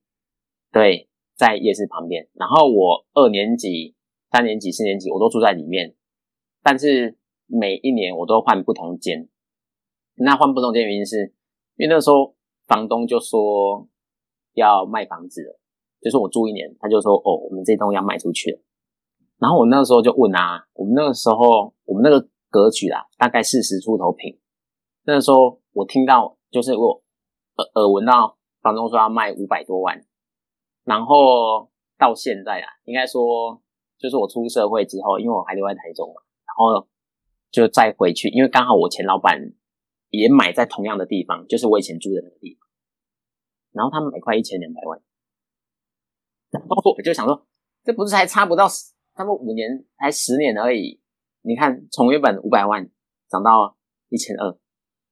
[0.72, 2.28] 对在夜市旁边。
[2.34, 3.94] 然后我二年级、
[4.30, 5.94] 三年级、四年级我都住在里面，
[6.62, 9.28] 但是每一年我都换不同间。
[10.16, 11.34] 那换不同间原因是
[11.76, 12.34] 因为那时候
[12.66, 13.86] 房东就说
[14.54, 15.60] 要卖房子了，
[16.00, 18.58] 就是我住一年，他就说哦，我们这栋要卖出去了。
[19.38, 24.38] 然后我那个时候就问啊，我们那个时候我们那个格局啦，大概四十出头平。
[25.04, 27.04] 那个时候我听到就是我
[27.56, 30.02] 耳耳闻到房东说要卖五百多万，
[30.84, 33.62] 然后到现在啊，应该说
[33.98, 36.88] 就是我出社会之后，因为我还留在台中嘛，然后
[37.50, 39.38] 就再回去，因为刚好我前老板
[40.08, 42.66] 也买在同样的地方，就是我以前住的那个地方，
[43.72, 44.98] 然后他买快一千两百万，
[46.52, 47.46] 然后我就想说，
[47.84, 51.02] 这不是还差不到差不多五年，才十年而已，
[51.42, 52.90] 你看从原本五百万
[53.28, 53.76] 涨到
[54.08, 54.58] 一千二，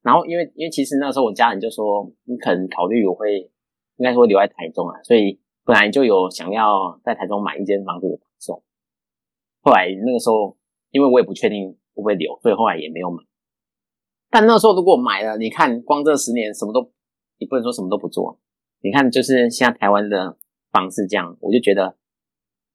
[0.05, 3.51] 然后因为因为其实那时候我家人就说，你可能考虑我会
[3.97, 8.61] 应该说留在台中啊，所以本来就有想要在台中买一间房子的打算。
[9.63, 10.59] 后来那个时候，
[10.91, 13.25] 因为我也不确定会不会留，所以后来也没有买。
[14.29, 16.93] 但那时候如果买了，你看光这十年什么都，
[17.39, 18.39] 你不能说什么都不做。
[18.81, 20.37] 你看，就是现在台湾的
[20.71, 21.97] 房市这样，我就觉得，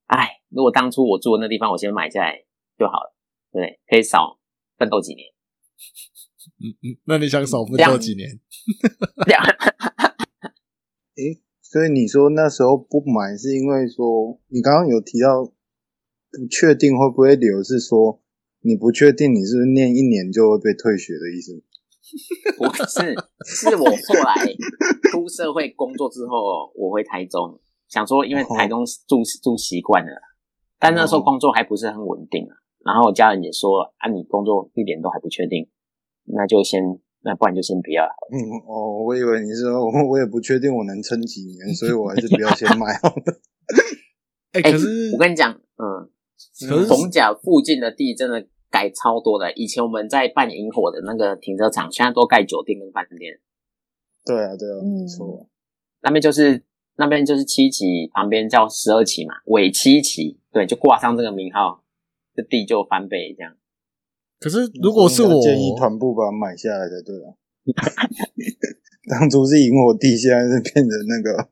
[0.08, 2.44] 哎，如果当初我住的那地方，我先买下来
[2.76, 3.14] 就好了，
[3.52, 4.40] 对，可以少
[4.80, 5.28] 奋斗几年。
[6.62, 8.40] 嗯嗯，那你想少奋斗几年？
[9.26, 9.44] 这样，
[11.16, 18.22] 诶，所以你说那时候不买，是因为说你刚刚有提到不确定会不会留，是说
[18.62, 21.62] 你不确定你是不是念一年就会被退学的意思吗？
[22.58, 24.36] 不是，是我后来
[25.12, 30.12] 出社会工作之后，我回台中，想说因为台中住住习惯了，
[30.80, 32.56] 但那时候工作还不是很稳定啊。
[32.84, 35.70] 然后我家人也说啊，你工作一点都还不确定，
[36.36, 36.82] 那就先，
[37.22, 38.12] 那不然就先不要了。
[38.32, 38.38] 嗯
[38.68, 43.40] 哦，我以为你说我我也不确定我能撑几年，所以我还是不要先买好了。
[44.54, 46.10] 哎、哎可是我跟你讲，嗯，
[46.68, 49.52] 可是逢甲附近的地真的改超多的。
[49.54, 53.40] 以前我们在办萤火的那个停车场，现在都盖酒店跟饭店。
[54.26, 55.48] 对啊对啊，嗯没错。
[56.02, 56.64] 那边就是
[56.96, 61.84] 那边就是七期，旁边叫十二期嘛，尾七期，对，就挂上这个名号，
[62.34, 63.54] 这地就翻倍这样。
[64.40, 67.36] 可是如果是我，建议团部把它买下来才对啊。
[69.10, 71.50] 当初是萤火地，现在是变成那个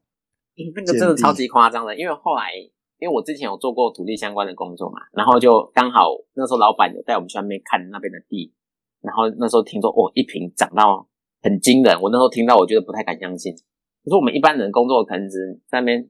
[0.76, 2.54] 那个真的超级夸张的，因为后来
[3.00, 8.54] 因为我之前有做过土地相关的工作嘛，然后就刚好那时候老板有带我们去那边看那边的地，
[9.02, 11.08] 然后那时候听说哦一平涨到
[11.41, 13.54] 很惊人，我那时候听到我觉得不太敢相信。
[14.04, 16.10] 可是我们一般人工作可能只在那边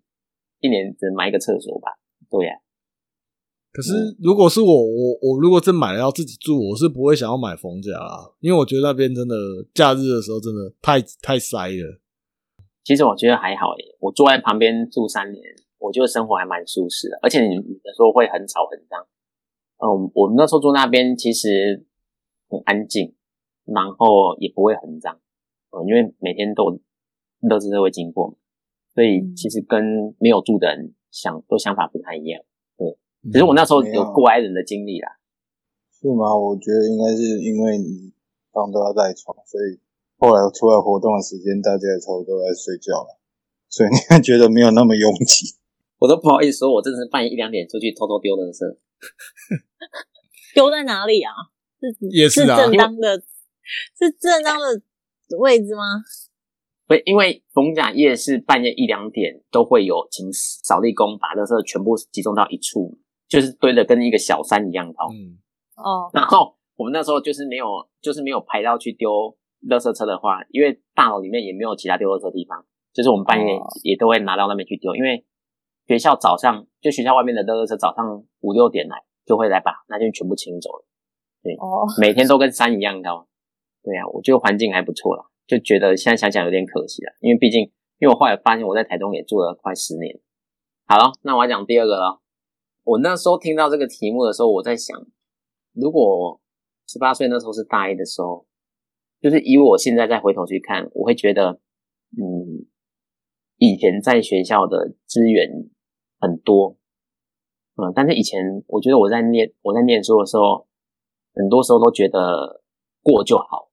[0.59, 1.97] 一年只买一个厕所吧，
[2.29, 2.53] 对呀、
[3.77, 9.35] 可是如果是我，我我如果真买了要自己住，我是不会想要买逢甲啦，因为我觉得那边真的
[9.71, 12.01] 假日的时候真的太太塞了。
[12.83, 15.43] 其实我觉得还好诶，我坐在旁边住三年，
[15.77, 19.05] 我觉得生活还蛮舒适的，而且你有的时候会很吵很脏。
[19.77, 21.85] 嗯，我们那时候住那边其实
[22.49, 23.13] 很安静，
[23.63, 25.19] 然后也不会很脏，
[25.69, 26.79] 嗯，因为每天都有
[27.41, 28.33] 乐车会经过嘛，
[28.95, 32.41] 所以其实跟没有住的人想都想法不太一样。
[33.31, 35.19] 只是我那时候有过来人的经历啦，
[35.91, 36.35] 是吗？
[36.35, 38.13] 我觉得应该是因为你
[38.53, 39.79] 当都要赖床，所以
[40.17, 43.19] 后来出来活动的时间，大家也差不多在睡觉了，
[43.69, 45.55] 所以你会觉得没有那么拥挤。
[45.99, 48.77] 我都不好意思说，我真的是半夜一两点出去偷偷丢人生。
[50.53, 51.33] 丢在哪里啊？
[51.79, 53.19] 是也是啊是正当的，
[53.97, 55.83] 是正当的位置吗？
[56.87, 65.07] 不，因为逢甲夜市半夜一两点都会有请扫地工把垃圾全部集中到一处，就是堆的跟一个小山一样高。
[65.11, 65.37] 嗯，
[65.75, 67.65] 哦，然后我们那时候就是没有，
[68.01, 69.35] 就是没有排到去丢
[69.67, 75.25] 垃圾车的话，因为大楼里面也没有其他丢垃圾的地方，就是我们半夜哦也都会拿到那边去丢，因为
[75.87, 80.85] 学校早上就学校外面的垃圾车早上五六点来就会来把那边全部清走了，
[81.59, 83.27] 哦，每天都跟山一样高。
[83.83, 87.61] 对啊，我觉得环境还不错啦，就觉得现在想想有点可惜了，因为毕竟
[87.99, 90.19] 因为我后来发现我在台东也住了快十年。
[90.85, 92.21] 好了，那我要讲第二个了。
[92.88, 94.97] 我那时候听到这个题目的时候，我在想，
[95.73, 96.39] 如果
[96.88, 98.47] 十八岁那时候是大一的时候，
[99.19, 101.60] 就是以我现在再回头去看，我会觉得，
[102.17, 102.65] 嗯，
[103.58, 105.50] 以前在学校的资源
[106.21, 106.78] 很多，
[107.76, 110.65] 嗯，但是以前我觉得我在念我在念书的时候，
[111.34, 112.63] 很多时候都觉得
[113.04, 113.69] 过就好，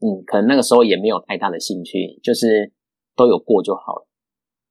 [0.00, 2.70] 嗯，可能那个时候也没有太大的兴趣，就是
[3.16, 4.06] 都有过就好了，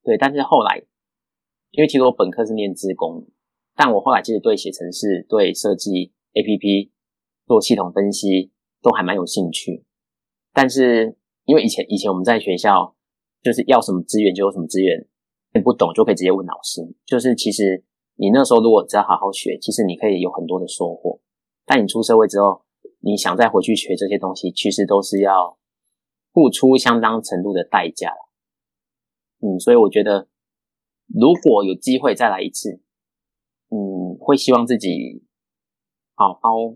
[0.03, 0.17] 对。
[0.19, 0.85] 但是后来，
[1.73, 3.27] 因为其实我本科是念资工，
[3.75, 6.91] 但我后来其实对写程式、对设计 APP、
[7.47, 9.83] 做系统分析都还蛮有兴趣。
[10.53, 12.95] 但是因为以前以前我们在学校
[13.41, 15.07] 就是要什么资源就有什么资源，
[15.55, 16.81] 你不懂就可以直接问老师。
[17.05, 17.83] 就是其实
[18.17, 21.19] 你那时候如果只要好好学，其实你可以有很多的收获。
[21.65, 22.63] 但你出社会之后，
[22.99, 25.57] 你想再回去学这些东西，其实都是要
[26.31, 28.13] 付出相当程度的代价。
[29.41, 30.27] 嗯，所以我觉得
[31.07, 32.81] 如果有机会再来一次，
[33.69, 35.23] 嗯，会希望自己
[36.15, 36.75] 好好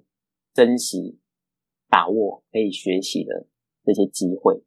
[0.53, 1.19] 珍惜、
[1.87, 3.47] 把握可以学习的
[3.85, 4.63] 这些机会。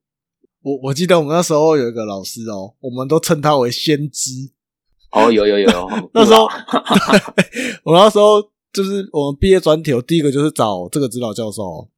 [0.63, 4.53] 我我记得我们那时候有一个老师哦，我们都称他为先知。
[5.11, 6.45] 哦，有有有有， 那时候
[7.85, 8.41] 我那时候
[8.73, 11.89] 就是我们毕业专题，我第一个就是找这个指导教授哦。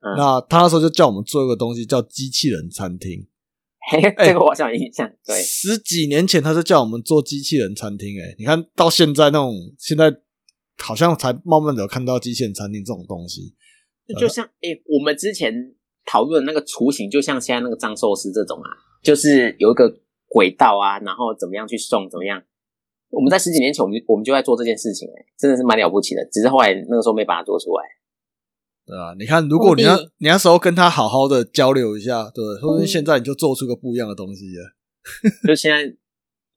[0.00, 3.26] 嗯那他那时候就叫我们做一个东西，叫机器人餐厅。
[3.90, 5.10] 嘿， 这个我好像有印象。
[5.26, 10.12] 对，十几年前他就叫我们做机器人餐厅，哎，你看到现在那种，现在
[10.78, 13.54] 好像才慢慢的有看到机器人餐厅这种东西。
[14.18, 15.52] 就像诶、我们之前
[16.04, 18.68] 讨论那个雏形，就像现在那个藏寿司这种啊，
[19.02, 19.90] 就是有一个
[20.28, 22.42] 轨道啊，然后怎么样去送，怎么样。
[23.10, 26.26] 我们在十几年前，我们我们就在做这件事情、哎真的是蛮了不起的。
[26.32, 27.84] 只是后来那个时候没把它做出来。
[28.86, 34.74] 对啊，你看，如果你要你那时候跟他好好的交流一下，对，说不定现在你就做出个不一样的东西了。
[35.46, 35.96] 就现在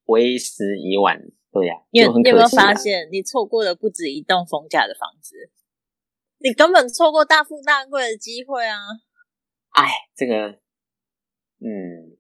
[0.06, 1.20] 为时已晚，
[1.52, 5.36] 对呀、你有没有发现，你错过了不止一栋逢甲的房子，
[6.40, 8.78] 你根本错过大富大贵的机会啊，
[9.72, 10.48] 哎，这个，
[11.60, 12.18] 嗯，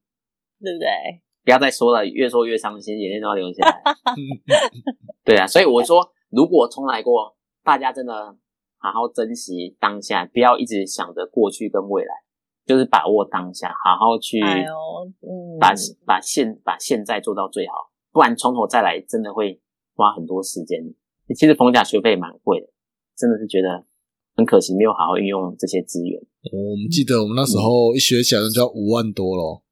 [0.62, 1.22] 对不对？
[1.43, 3.82] 不要再说了，越说越伤心，眼泪都要流下来。
[5.24, 8.38] 对啊，所以我说，如果重来过，大家真的
[8.78, 12.13] 好好珍惜当下，不要一直想着过去跟未来，
[12.66, 14.63] 就是把握当下，好好去哎，
[15.22, 15.74] 嗯，把、
[16.06, 19.60] 把现把现在做到最好，不然从头再来真的会
[19.96, 20.94] 花很多时间。
[21.36, 22.68] 其实逢甲学费蛮贵的，
[23.18, 23.86] 真的是觉得
[24.36, 26.22] 很可惜，没有好好运用这些资源。
[26.54, 29.63] 我们记得我们那时候一学起来就要五万多咯。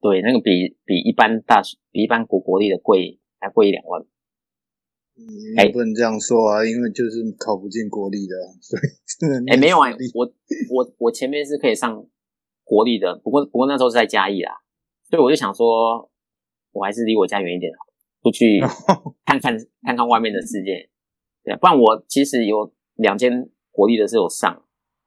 [0.00, 4.04] 对，那个比比一般大学比一般国国立的贵还贵一两万。
[5.26, 8.82] 你也不能这样说啊，因为就是考不进国立的啊，所以
[9.18, 10.10] 真的哎、没有哎、私立。
[10.14, 10.24] 我
[10.70, 12.06] 我我前面是可以上
[12.64, 14.52] 国立的，不过不过那时候是在嘉义啦，
[15.10, 16.10] 所以我就想说，
[16.72, 17.84] 我还是离我家远一点好，
[18.22, 18.60] 出去
[19.26, 20.88] 看看看看外面的世界。
[21.42, 24.62] 对，不然我其实有两间国立的是有上，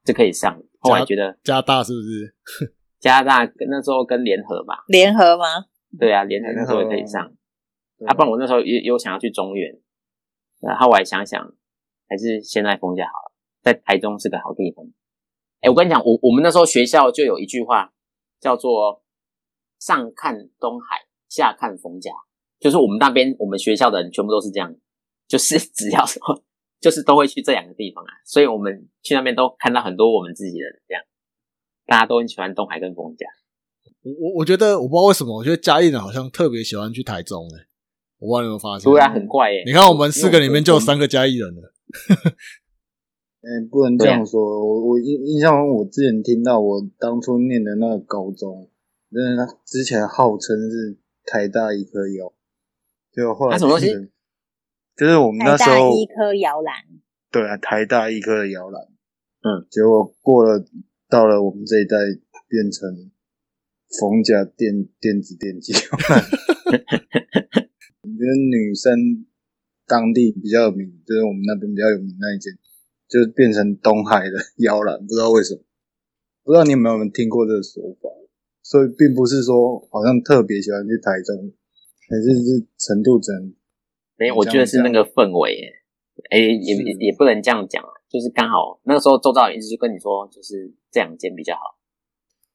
[0.05, 2.35] 是可以上，后来觉得加大是不是？
[2.99, 5.45] 加拿大跟那时候跟联合吧，联合吗？
[5.99, 7.23] 对啊，联合那时候也可以上，
[8.05, 9.73] 啊，不然我那时候也有想要去中原，
[10.61, 11.41] 然后我还想想，
[12.07, 14.85] 还是先在逢甲好了，在台中是个好地方。
[15.61, 17.93] 哎，我跟你讲，我我们那时候学校就有一句话
[18.39, 19.03] 叫做
[19.79, 22.11] “上看东海，下看逢甲”，
[22.59, 24.75] 就是我们那边我们学校的人全部都是这样，
[25.27, 26.19] 就是 只要说
[26.79, 31.03] 就是都会去这两个地方啊，所以我们去那边都看到很多我们自己的人这样，
[31.85, 33.27] 大家都很喜欢东海跟逢甲。
[34.01, 37.67] 我我我觉得我不知道为什么，我觉得嘉义人好像特别喜欢去台中诶、
[38.21, 38.85] 我不知道你有没有发现？
[38.91, 41.73] 对啊，很怪耶、你看我们四个里面就有三个加一人了。
[43.41, 44.39] 哎、不能这样说。
[44.39, 48.69] 我我印印象中，我之前听到我当初念的那个高中，
[49.11, 52.31] 真的，他之前号称是台大一颗药，
[53.11, 53.87] 就后来啊什么东西？
[54.95, 56.75] 就是我们那时候大医科摇篮，
[57.31, 58.83] 对啊，台大医科的摇篮，
[59.41, 60.63] 嗯，结果过了
[61.09, 61.97] 到了我们这一代，
[62.47, 63.09] 变成
[63.99, 65.79] 逢甲电电子电机摇
[66.15, 66.23] 篮。
[68.01, 69.25] 我觉得女生
[69.85, 72.51] 当地比较有名，就是我们那边比较有名那一间，
[73.07, 75.61] 就变成东海的摇篮，不知道为什么，
[76.43, 78.09] 不知道你有没有听过这个说法？
[78.63, 81.53] 所以并不是说好像特别喜欢去台中，
[82.09, 83.53] 还是是程度真
[84.17, 85.69] 没有，我觉得是那个氛围耶，
[86.31, 91.77] 哎、也也也不能这样讲啊，就是刚好那个时候周遭人一直就跟你说，就是这两间比较好。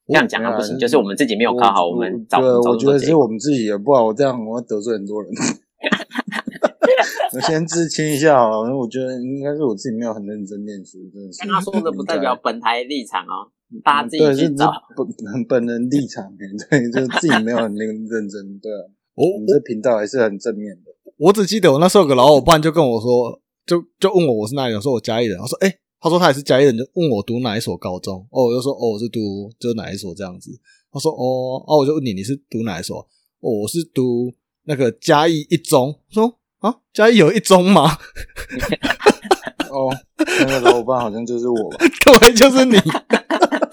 [0.08, 5.30] 这样讲啊不行，就是我们自己没有考好，我们找对，我觉得这个是我们自己也不好，我这样我要得罪很多人。
[7.34, 11.42] 我先自清一下好了，我觉得应该是我自己没有很认真念书，真的是。
[11.42, 13.50] 跟他说的不代表本台立场哦，
[13.84, 14.72] 大家自己去找。
[14.96, 18.88] 本本人立场，对，就是自己没有很认认真，对啊。
[19.14, 20.92] 我我们这频道还是很正面的。
[21.18, 30.52] 我只记得我那时候有个老伙伴就跟我说，就就问我我是哪里人，我说我嘉义人，我说哎、欸他说他也是嘉义人，就问我读哪一所高中，哦，我就说哦我是读就是哪一所这样子，
[30.92, 32.98] 他说哦哦，我就问你你是读哪一所，
[33.40, 34.32] 哦我是读
[34.66, 37.98] 那个嘉义一中，我说啊嘉义有一中吗？
[39.68, 41.78] 哦，那个老伙伴好像就是我吧？
[42.20, 42.76] 对，就是你，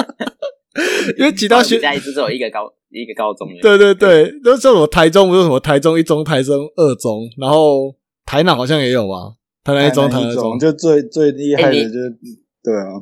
[1.19, 12.17] 因为其他学家一直只有一个高一个高中的，对对对，都像什么台中不是什么台中一中、台中二中，然后台南好像也有吧，台南一中、台南一二中，就最最厉害的就是，
[12.61, 12.99] 对啊，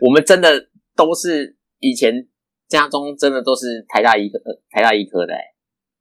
[0.00, 2.26] 我们真的都是以前
[2.68, 5.40] 家中真的都是台大医科，呃台大医科的、欸，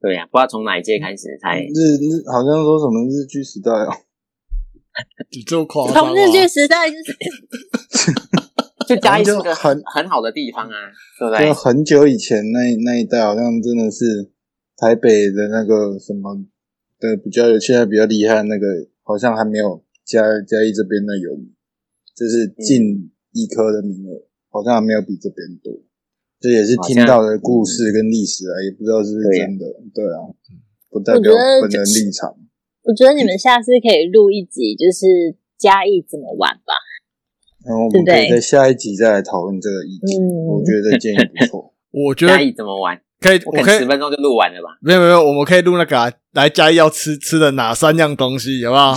[0.01, 3.91] 对呀、不知道从哪一届开始才日日好像说什么日剧时代哦，
[5.47, 6.13] 这么夸张吗？
[6.13, 7.17] 从日剧时代就是
[8.87, 10.75] 就嘉义是个很很好的地方啊，
[11.17, 11.53] 对不对就？
[11.53, 14.29] 很久以前那那一代，好像真的是
[14.75, 16.35] 台北的那个什么
[16.99, 18.67] 的比较有，现在比较厉害的那个，
[19.03, 21.53] 好像还没有嘉嘉义这边的有名，
[22.15, 25.73] 就是进医科的名额，好像还没有比这边多。
[26.39, 30.27] 这也是听到的故事跟历史啊，也不知道是不是真的，对啊，
[30.89, 31.31] 不代表
[31.61, 32.35] 本人立场。
[32.83, 36.73] 我觉得你们下次可以录一集，就是嘉义怎么玩吧。
[37.65, 41.73] 然后我们可以在下一集再来讨论这个议题，嗯我觉得这建议不错。
[41.95, 42.99] 我觉得嘉义怎么玩？
[43.21, 44.77] 可以，我可以十分钟就录完了吧？
[44.81, 48.93] 没有没有，没有我们可以录那个、啊、来嘉义要吃吃的哪三样东西，有没有？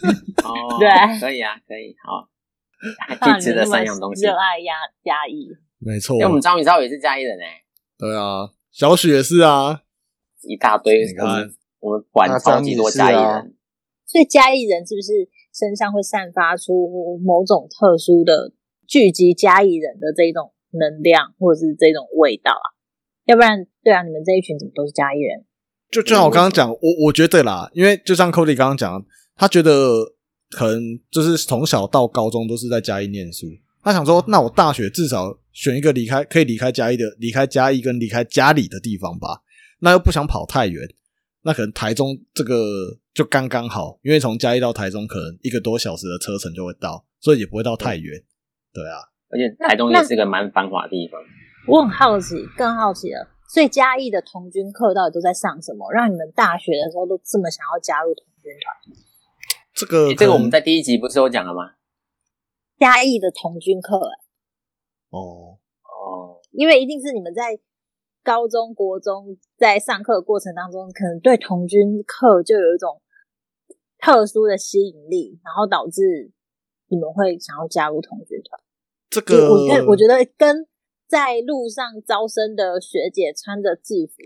[0.44, 0.88] 哦，对。
[1.20, 2.28] 可以啊，可以，好，
[3.20, 4.24] 啊去吃的三样东西。
[4.24, 4.72] 热爱嘉
[5.04, 6.14] 嘉义，没错。
[6.14, 7.62] 因为，我们张宇超也是嘉义人哎，
[7.98, 9.82] 对啊，小许也是啊，
[10.42, 11.50] 一大堆你，看。
[11.80, 13.36] 我们管超级多嘉义啊。
[13.36, 13.54] 人，
[14.04, 18.52] 所以嘉义人是不是身上会散发出某种特殊的
[18.86, 22.66] 聚集嘉义人的这种能量，或者是这种味道啊。
[23.26, 25.44] 要不然，对啊，你们这一群怎么都是嘉义人？
[25.90, 29.04] 就就像我刚刚讲，我我觉得啦，因为就像 Cody 刚刚讲，
[29.36, 30.14] 他觉得
[30.50, 33.46] 可能就是从小到高中都是在嘉义念书，
[33.82, 39.42] 他想说，那我大学至少选一个离开可以离开嘉义的，离开嘉义跟离开家里的地方吧。
[39.80, 40.88] 那又不想跑太远，
[41.42, 48.22] 那可能台中这个就刚刚好，因为从嘉义到台中可能一个多小时的车程就会到，所以也不会到太远。
[48.72, 48.98] 对啊，
[49.30, 51.20] 而且台中也是个蛮繁华的地方。
[51.66, 53.28] 我很好奇，更好奇了。
[53.48, 59.07] 所以嘉义的童军课到底都在上什么，让你们大学的时候都这么想要加入童军团？
[59.78, 61.74] 这个这个我们在第一集不是有讲了吗？
[62.80, 63.96] 嘉义的童军课，
[65.10, 67.60] 哦哦，因为一定是你们在
[68.24, 73.00] 高中国中在上课过程当中，可能对童军课就有一种
[73.98, 76.32] 特殊的吸引力，然后导致
[76.88, 78.60] 你们会想要加入童军团。
[79.08, 80.66] 这个我觉我觉得跟。
[81.08, 84.22] 在路上招生的学姐穿着制服，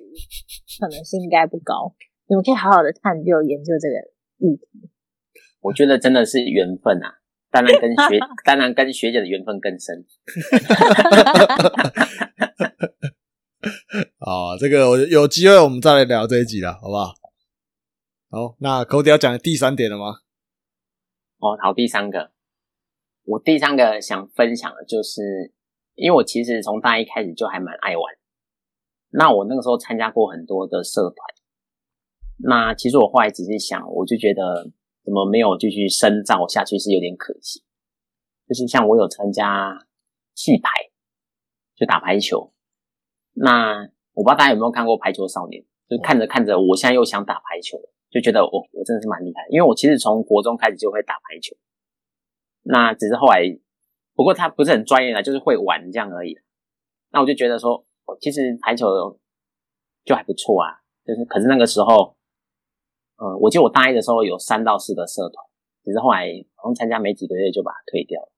[0.81, 1.95] 可能性应该不高。
[2.27, 3.95] 你们可以好好的探究研究这个
[4.39, 4.91] 议题。
[5.63, 10.05] 我觉得真的是缘分啊，当然跟学， 当然跟学姐的缘分更深。
[14.19, 17.15] 啊，这个有有机会我们再来聊这一集了，好不好？
[18.31, 20.17] 好，那 Cody 要讲第三点了吗？
[21.39, 22.33] 哦，好，第三个，
[23.25, 25.55] 我第三个想分享的就是。
[25.95, 28.03] 因为我其实从大一开始就还蛮爱玩，
[29.11, 31.17] 那我那个时候参加过很多的社团，
[32.39, 34.71] 那其实我后来仔细想，我就觉得
[35.05, 37.63] 怎么没有继续深造下去是有点可惜。
[38.49, 39.87] 就是像我有参加
[40.35, 40.71] 戏排，
[41.75, 42.53] 就打排球，
[43.33, 43.81] 那
[44.13, 47.79] 我不知道大家有没有看过《排球少年》，就看着看着，我现在又想打排球，
[48.11, 51.57] 就觉得我我真的是蛮厉害，因为我其实从国中开始就会打排球，
[52.63, 53.59] 那只是后来。
[54.15, 56.37] 不过他不是很专业的，就是会玩这样而已。
[57.13, 57.83] 那我就觉得说，
[58.21, 58.87] 其实排球
[60.05, 60.69] 就还不错啊。
[61.03, 62.15] 就是，可是那个时候，
[63.23, 65.47] 嗯，我记得我大一的时候有三到四个社团，
[65.85, 68.33] 只是后来好像参加没几个月就把它退掉了。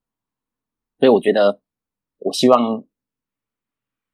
[0.99, 1.63] 所以我觉得，
[2.19, 2.85] 我希望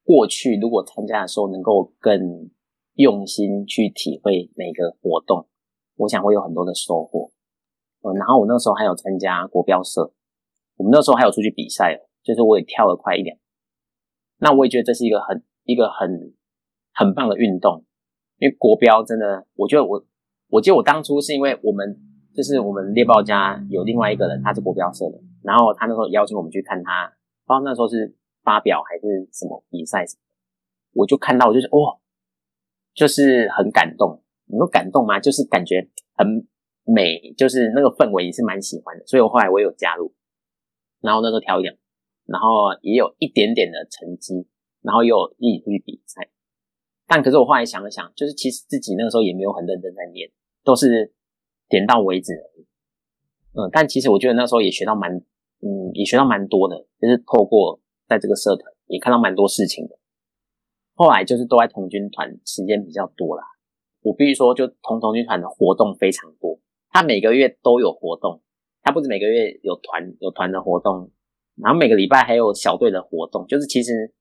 [0.04, 2.50] 过去如果参加的时候能够更
[2.94, 5.48] 用心去体会每个活动，
[5.96, 7.32] 我想会有很多的收获。
[8.02, 10.12] 嗯，然后我那时候还有参加国标社。
[10.76, 13.40] 我们那时候还有出去比赛，就是我也跳了快一点。
[14.38, 16.32] 那我也觉得这是一个很一个很
[16.94, 17.84] 很棒的运动，
[18.38, 20.06] 因为国标真的，我觉得我
[20.50, 21.96] 我记得我当初是因为我们
[22.34, 27.06] 就是我们猎豹家有另外一个人，他是国标社的，然后他那时候邀请我们去看他，
[27.46, 30.22] 不知道那时候是发表还是什么比赛什么，
[30.92, 31.98] 我就看到我就是哇，
[32.94, 34.22] 就是很感动。
[34.46, 35.20] 你说感动吗？
[35.20, 36.26] 就是感觉很
[36.84, 40.12] 美，就是那个氛围也是蛮喜欢的，所以我后来我有加入。
[41.00, 41.72] 然后那时候调养，
[42.26, 42.48] 然后
[42.82, 44.48] 也有一点点的成绩，
[44.82, 46.28] 然后又一起出去比赛。
[47.06, 50.28] 但可是我后来想了想，就是其实自己那个时候也没有很认真在练，
[50.64, 51.12] 都是
[51.68, 52.66] 点到为止而已。
[53.52, 59.98] 嗯，但其实我觉得那时候也学到蛮，嗯，也学到蛮多的，就是透过在这个社团也看到蛮多事情的。
[60.94, 63.42] 后来就是都在童军团时间比较多啦，
[64.02, 68.42] 我必须说，就童童军团的活动非常多，他每个月都有活动。
[68.82, 71.10] 他不止每个月有团有团的活动，
[71.56, 74.14] 然后每个礼拜还有小队的活动，就是其实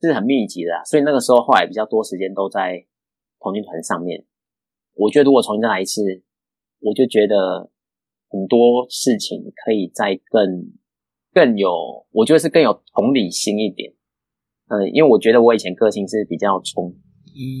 [0.00, 0.70] 是很密集的。
[0.84, 2.86] 所以那个时候后来比较多时间都在
[3.40, 4.24] 童军团上面。
[4.96, 6.02] 我觉得如果重新再来一次，
[6.80, 7.70] 我就觉得
[8.28, 10.72] 很多事情可以再更
[11.32, 11.70] 更有，
[12.10, 13.92] 我觉得是更有同理心一点。
[14.68, 16.92] 嗯，因为我觉得我以前个性是比较冲，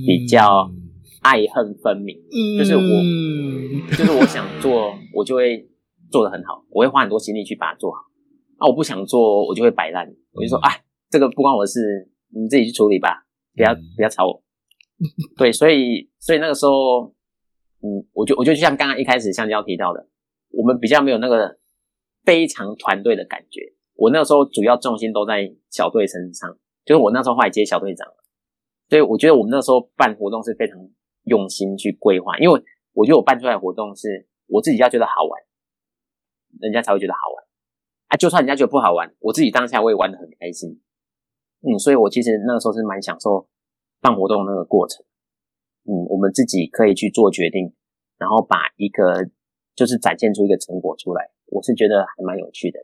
[0.06, 0.68] 比较
[1.22, 2.16] 爱恨分明，
[2.58, 5.68] 就是我就是我想做，我就会。
[6.08, 7.98] 做的很好，我会花很多心力去把它做好。
[8.60, 10.06] 那我不想做，我就会摆烂。
[10.30, 13.26] 我就说，哎，这个不关我的事，你自己去处理吧，
[13.56, 14.40] 不要不要吵我。
[15.36, 17.12] 对，所以所以那个时候，
[17.82, 20.08] 嗯，我就我就像刚刚一开始香蕉提到的，
[20.50, 21.58] 我们比较没有那个
[22.24, 23.74] 非常团队的感觉。
[23.94, 28.14] 我那时候主要重心都在小队身上，就是我那时候后来接小队长了。
[28.88, 30.78] 所以我觉得我们那时候办活动是非常
[31.24, 32.62] 用心去规划，因为
[32.92, 35.42] 我觉得我办出来的活动是我自己要觉得好玩。
[36.58, 37.44] 人家才会觉得好玩
[38.08, 38.16] 啊！
[38.16, 40.80] 就算人家觉得不好玩，我自己当下我也玩的很开心。
[41.60, 43.46] 嗯，所以我其实那个时候是蛮享受
[44.00, 45.04] 办活动那个过程。
[45.86, 47.72] 嗯，我们自己可以去做决定，
[48.18, 49.30] 然后把一个
[49.74, 52.78] 就是展现出一个成果出来，我是觉得还蛮有趣的。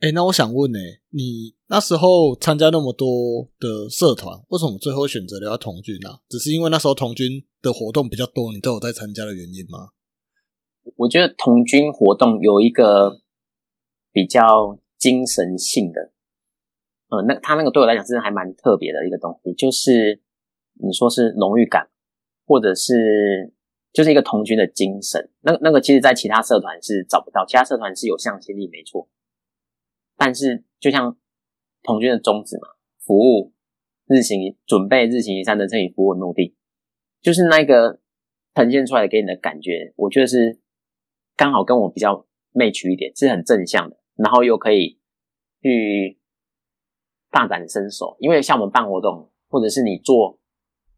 [0.00, 0.78] 哎，那我想问呢，
[1.10, 6.20] 你那时候参加那么多的社团，为什么最后选择了要童军啊？
[6.28, 9.90] 只是因为那时候童军的活动比较多，你都有在参加的原因吗？
[10.96, 13.22] 我觉得童军活动有一个
[14.12, 16.12] 比较精神性的，
[17.08, 20.20] 呃，那他那个对我来讲真的还蛮特别的一个东西，就是
[20.74, 21.88] 你说是荣誉感，
[22.46, 23.52] 或者是
[23.92, 25.30] 就是一个同军的精神。
[25.40, 29.08] 那那个其实，在其他社团是找不到，其他社团是有向心力，没错。
[30.16, 31.16] 但是就像
[31.82, 32.68] 同军的宗旨嘛，
[33.04, 33.52] 服务
[34.06, 36.54] 日行准备日行一善的这一服务目的，
[37.20, 38.00] 就是那个
[38.54, 40.60] 呈现出来给你的感觉，我觉得是
[41.36, 44.98] 刚好跟我比较 match 一点，是很正向的，然后又可以
[45.62, 46.18] 去。
[47.30, 50.38] 大展身手，因为像我们办活动，或者是你做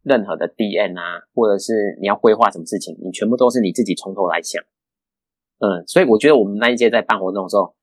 [0.06, 4.62] 任何的 DN 啊，或者是你要规划什么事情，你全部都是你自己从头来想。
[5.58, 7.74] 嗯，所以我觉得我们那一届在办活动的时候，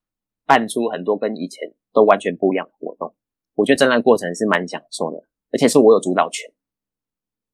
[0.45, 3.13] 办出很多跟以前都完全不一样的活动。
[3.55, 5.17] 我觉得这段过程是蛮享受的，
[5.51, 6.49] 而且是我有主导权。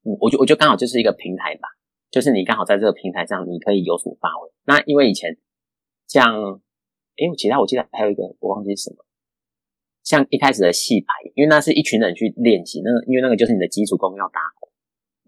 [0.05, 1.67] 嗯，我就我就刚好就是一个平台吧，
[2.11, 4.47] 就是你刚好在这个平台上，你可以有所发挥。
[4.65, 5.36] 那因为以前
[6.07, 6.61] 像，
[7.17, 9.03] 哎，其他我记得还有一个我忘记什么。
[10.01, 14.39] 像一开始的戏排，因为那是一群人去练习，那个因为那个就是你的基础功要打，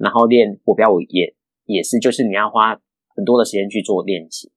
[0.02, 1.36] 然后练国标舞也
[1.66, 2.80] 也是，就是你要花
[3.16, 4.52] 很多的时间去做练习，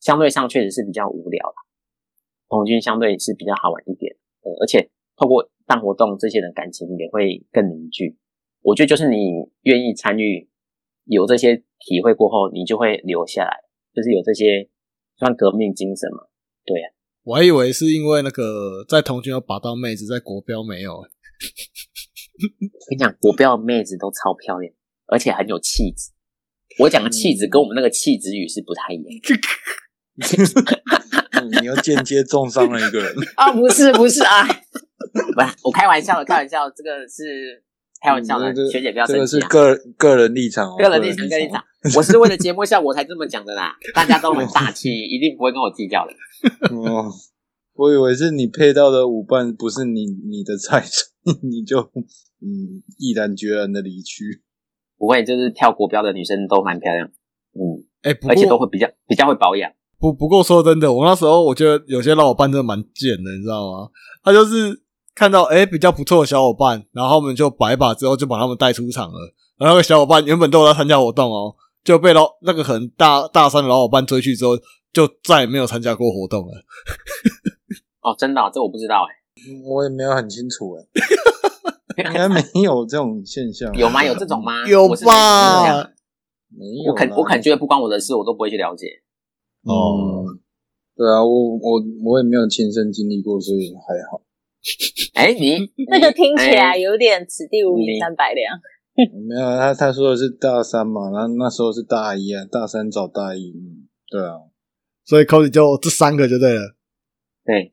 [0.00, 1.54] 相对上确实是比较无聊啦。
[2.48, 8.16] 童军相对是比较好玩一点，呃，而且透过办活动，这些人感情也会更凝聚。
[8.62, 9.16] 我觉得就是你
[9.62, 10.48] 愿意参与，
[11.04, 14.68] 有这些体会过后，你就会留下来，就是有这些
[15.16, 16.28] 算革命精神嘛，
[16.64, 16.88] 对呀。
[17.24, 20.94] 我还以为是因为那个在童军有把到妹子，在国标没有。
[21.02, 21.04] 我
[22.88, 24.72] 跟你讲，国标的妹子都超漂亮，
[25.06, 26.12] 而且很有气质。
[26.80, 29.04] 我讲的气质跟我们那个气质语是不太一样。
[31.60, 33.52] 你又间接重伤了一个人啊！
[33.52, 37.62] 不是不是啊，不是 我开玩笑的，开玩笑，这个是
[38.02, 39.38] 开玩笑的，学姐不要生气。
[39.38, 41.62] 这个是个个人立场，哦个人立场，个人立场。
[41.94, 46.12] 我是为了节目效果才这么讲的啦，大家都很大气，一定不会跟我计较的。
[46.74, 47.12] 哦，
[47.74, 50.84] 我以为是你配到的舞伴不是你你的菜，
[51.48, 51.80] 你就
[52.40, 54.42] 嗯毅然决然的离去。
[54.98, 57.06] 不会，就是跳国标的女生都蛮漂亮，
[57.54, 59.70] 嗯，哎，而且都会比较比较会保养。
[59.98, 63.88] 不不过说真的，我那时候我觉得有些老伙伴真的蛮贱的，你知道吗？
[64.22, 64.82] 他就是
[65.14, 69.34] 看到哎比较不错的小伙伴，然后我们就摆把之后就把他们带出场了。
[69.58, 74.58] 然后那个小伙伴原本都在参加活动哦，就被老那个很大大三的老伙伴追去之后。
[74.92, 76.52] 就再也没有参加过活动了。
[78.00, 79.12] 哦，真的，这我不知道哎，
[79.68, 80.80] 我也没有很清楚哎，
[81.96, 83.72] 应该没有这种现象。
[83.74, 84.04] 有吗？
[84.04, 84.66] 有这种吗？
[84.68, 85.92] 有吧？
[86.48, 86.92] 没有。
[86.92, 88.86] 我肯，我肯觉得不关我的事，我都不会去了解。
[89.62, 90.24] 哦，
[90.94, 94.22] 对啊，我我我也没有亲身经历过，所以还好。
[95.14, 95.58] 哎，你
[95.90, 98.58] 那个听起来有点此地无银三百两。
[98.96, 104.36] 没有，他他说的是大三嘛，然后那时候是大一啊，大三找大一，嗯，对啊。
[105.04, 106.74] 所以 Cody 就这三个就对了。
[107.44, 107.72] 对，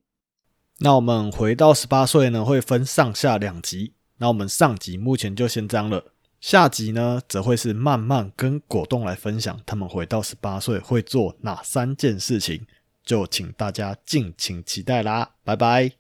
[0.82, 3.94] 那我们回到十八岁呢，会分上下两集。
[4.18, 6.14] 那我们上集目前就先这样了。
[6.44, 12.68] 下集呢则会是慢慢跟果冻来分享他们回到十八岁会做哪三件事情
[13.06, 15.94] 就请大家敬请期待啦拜拜。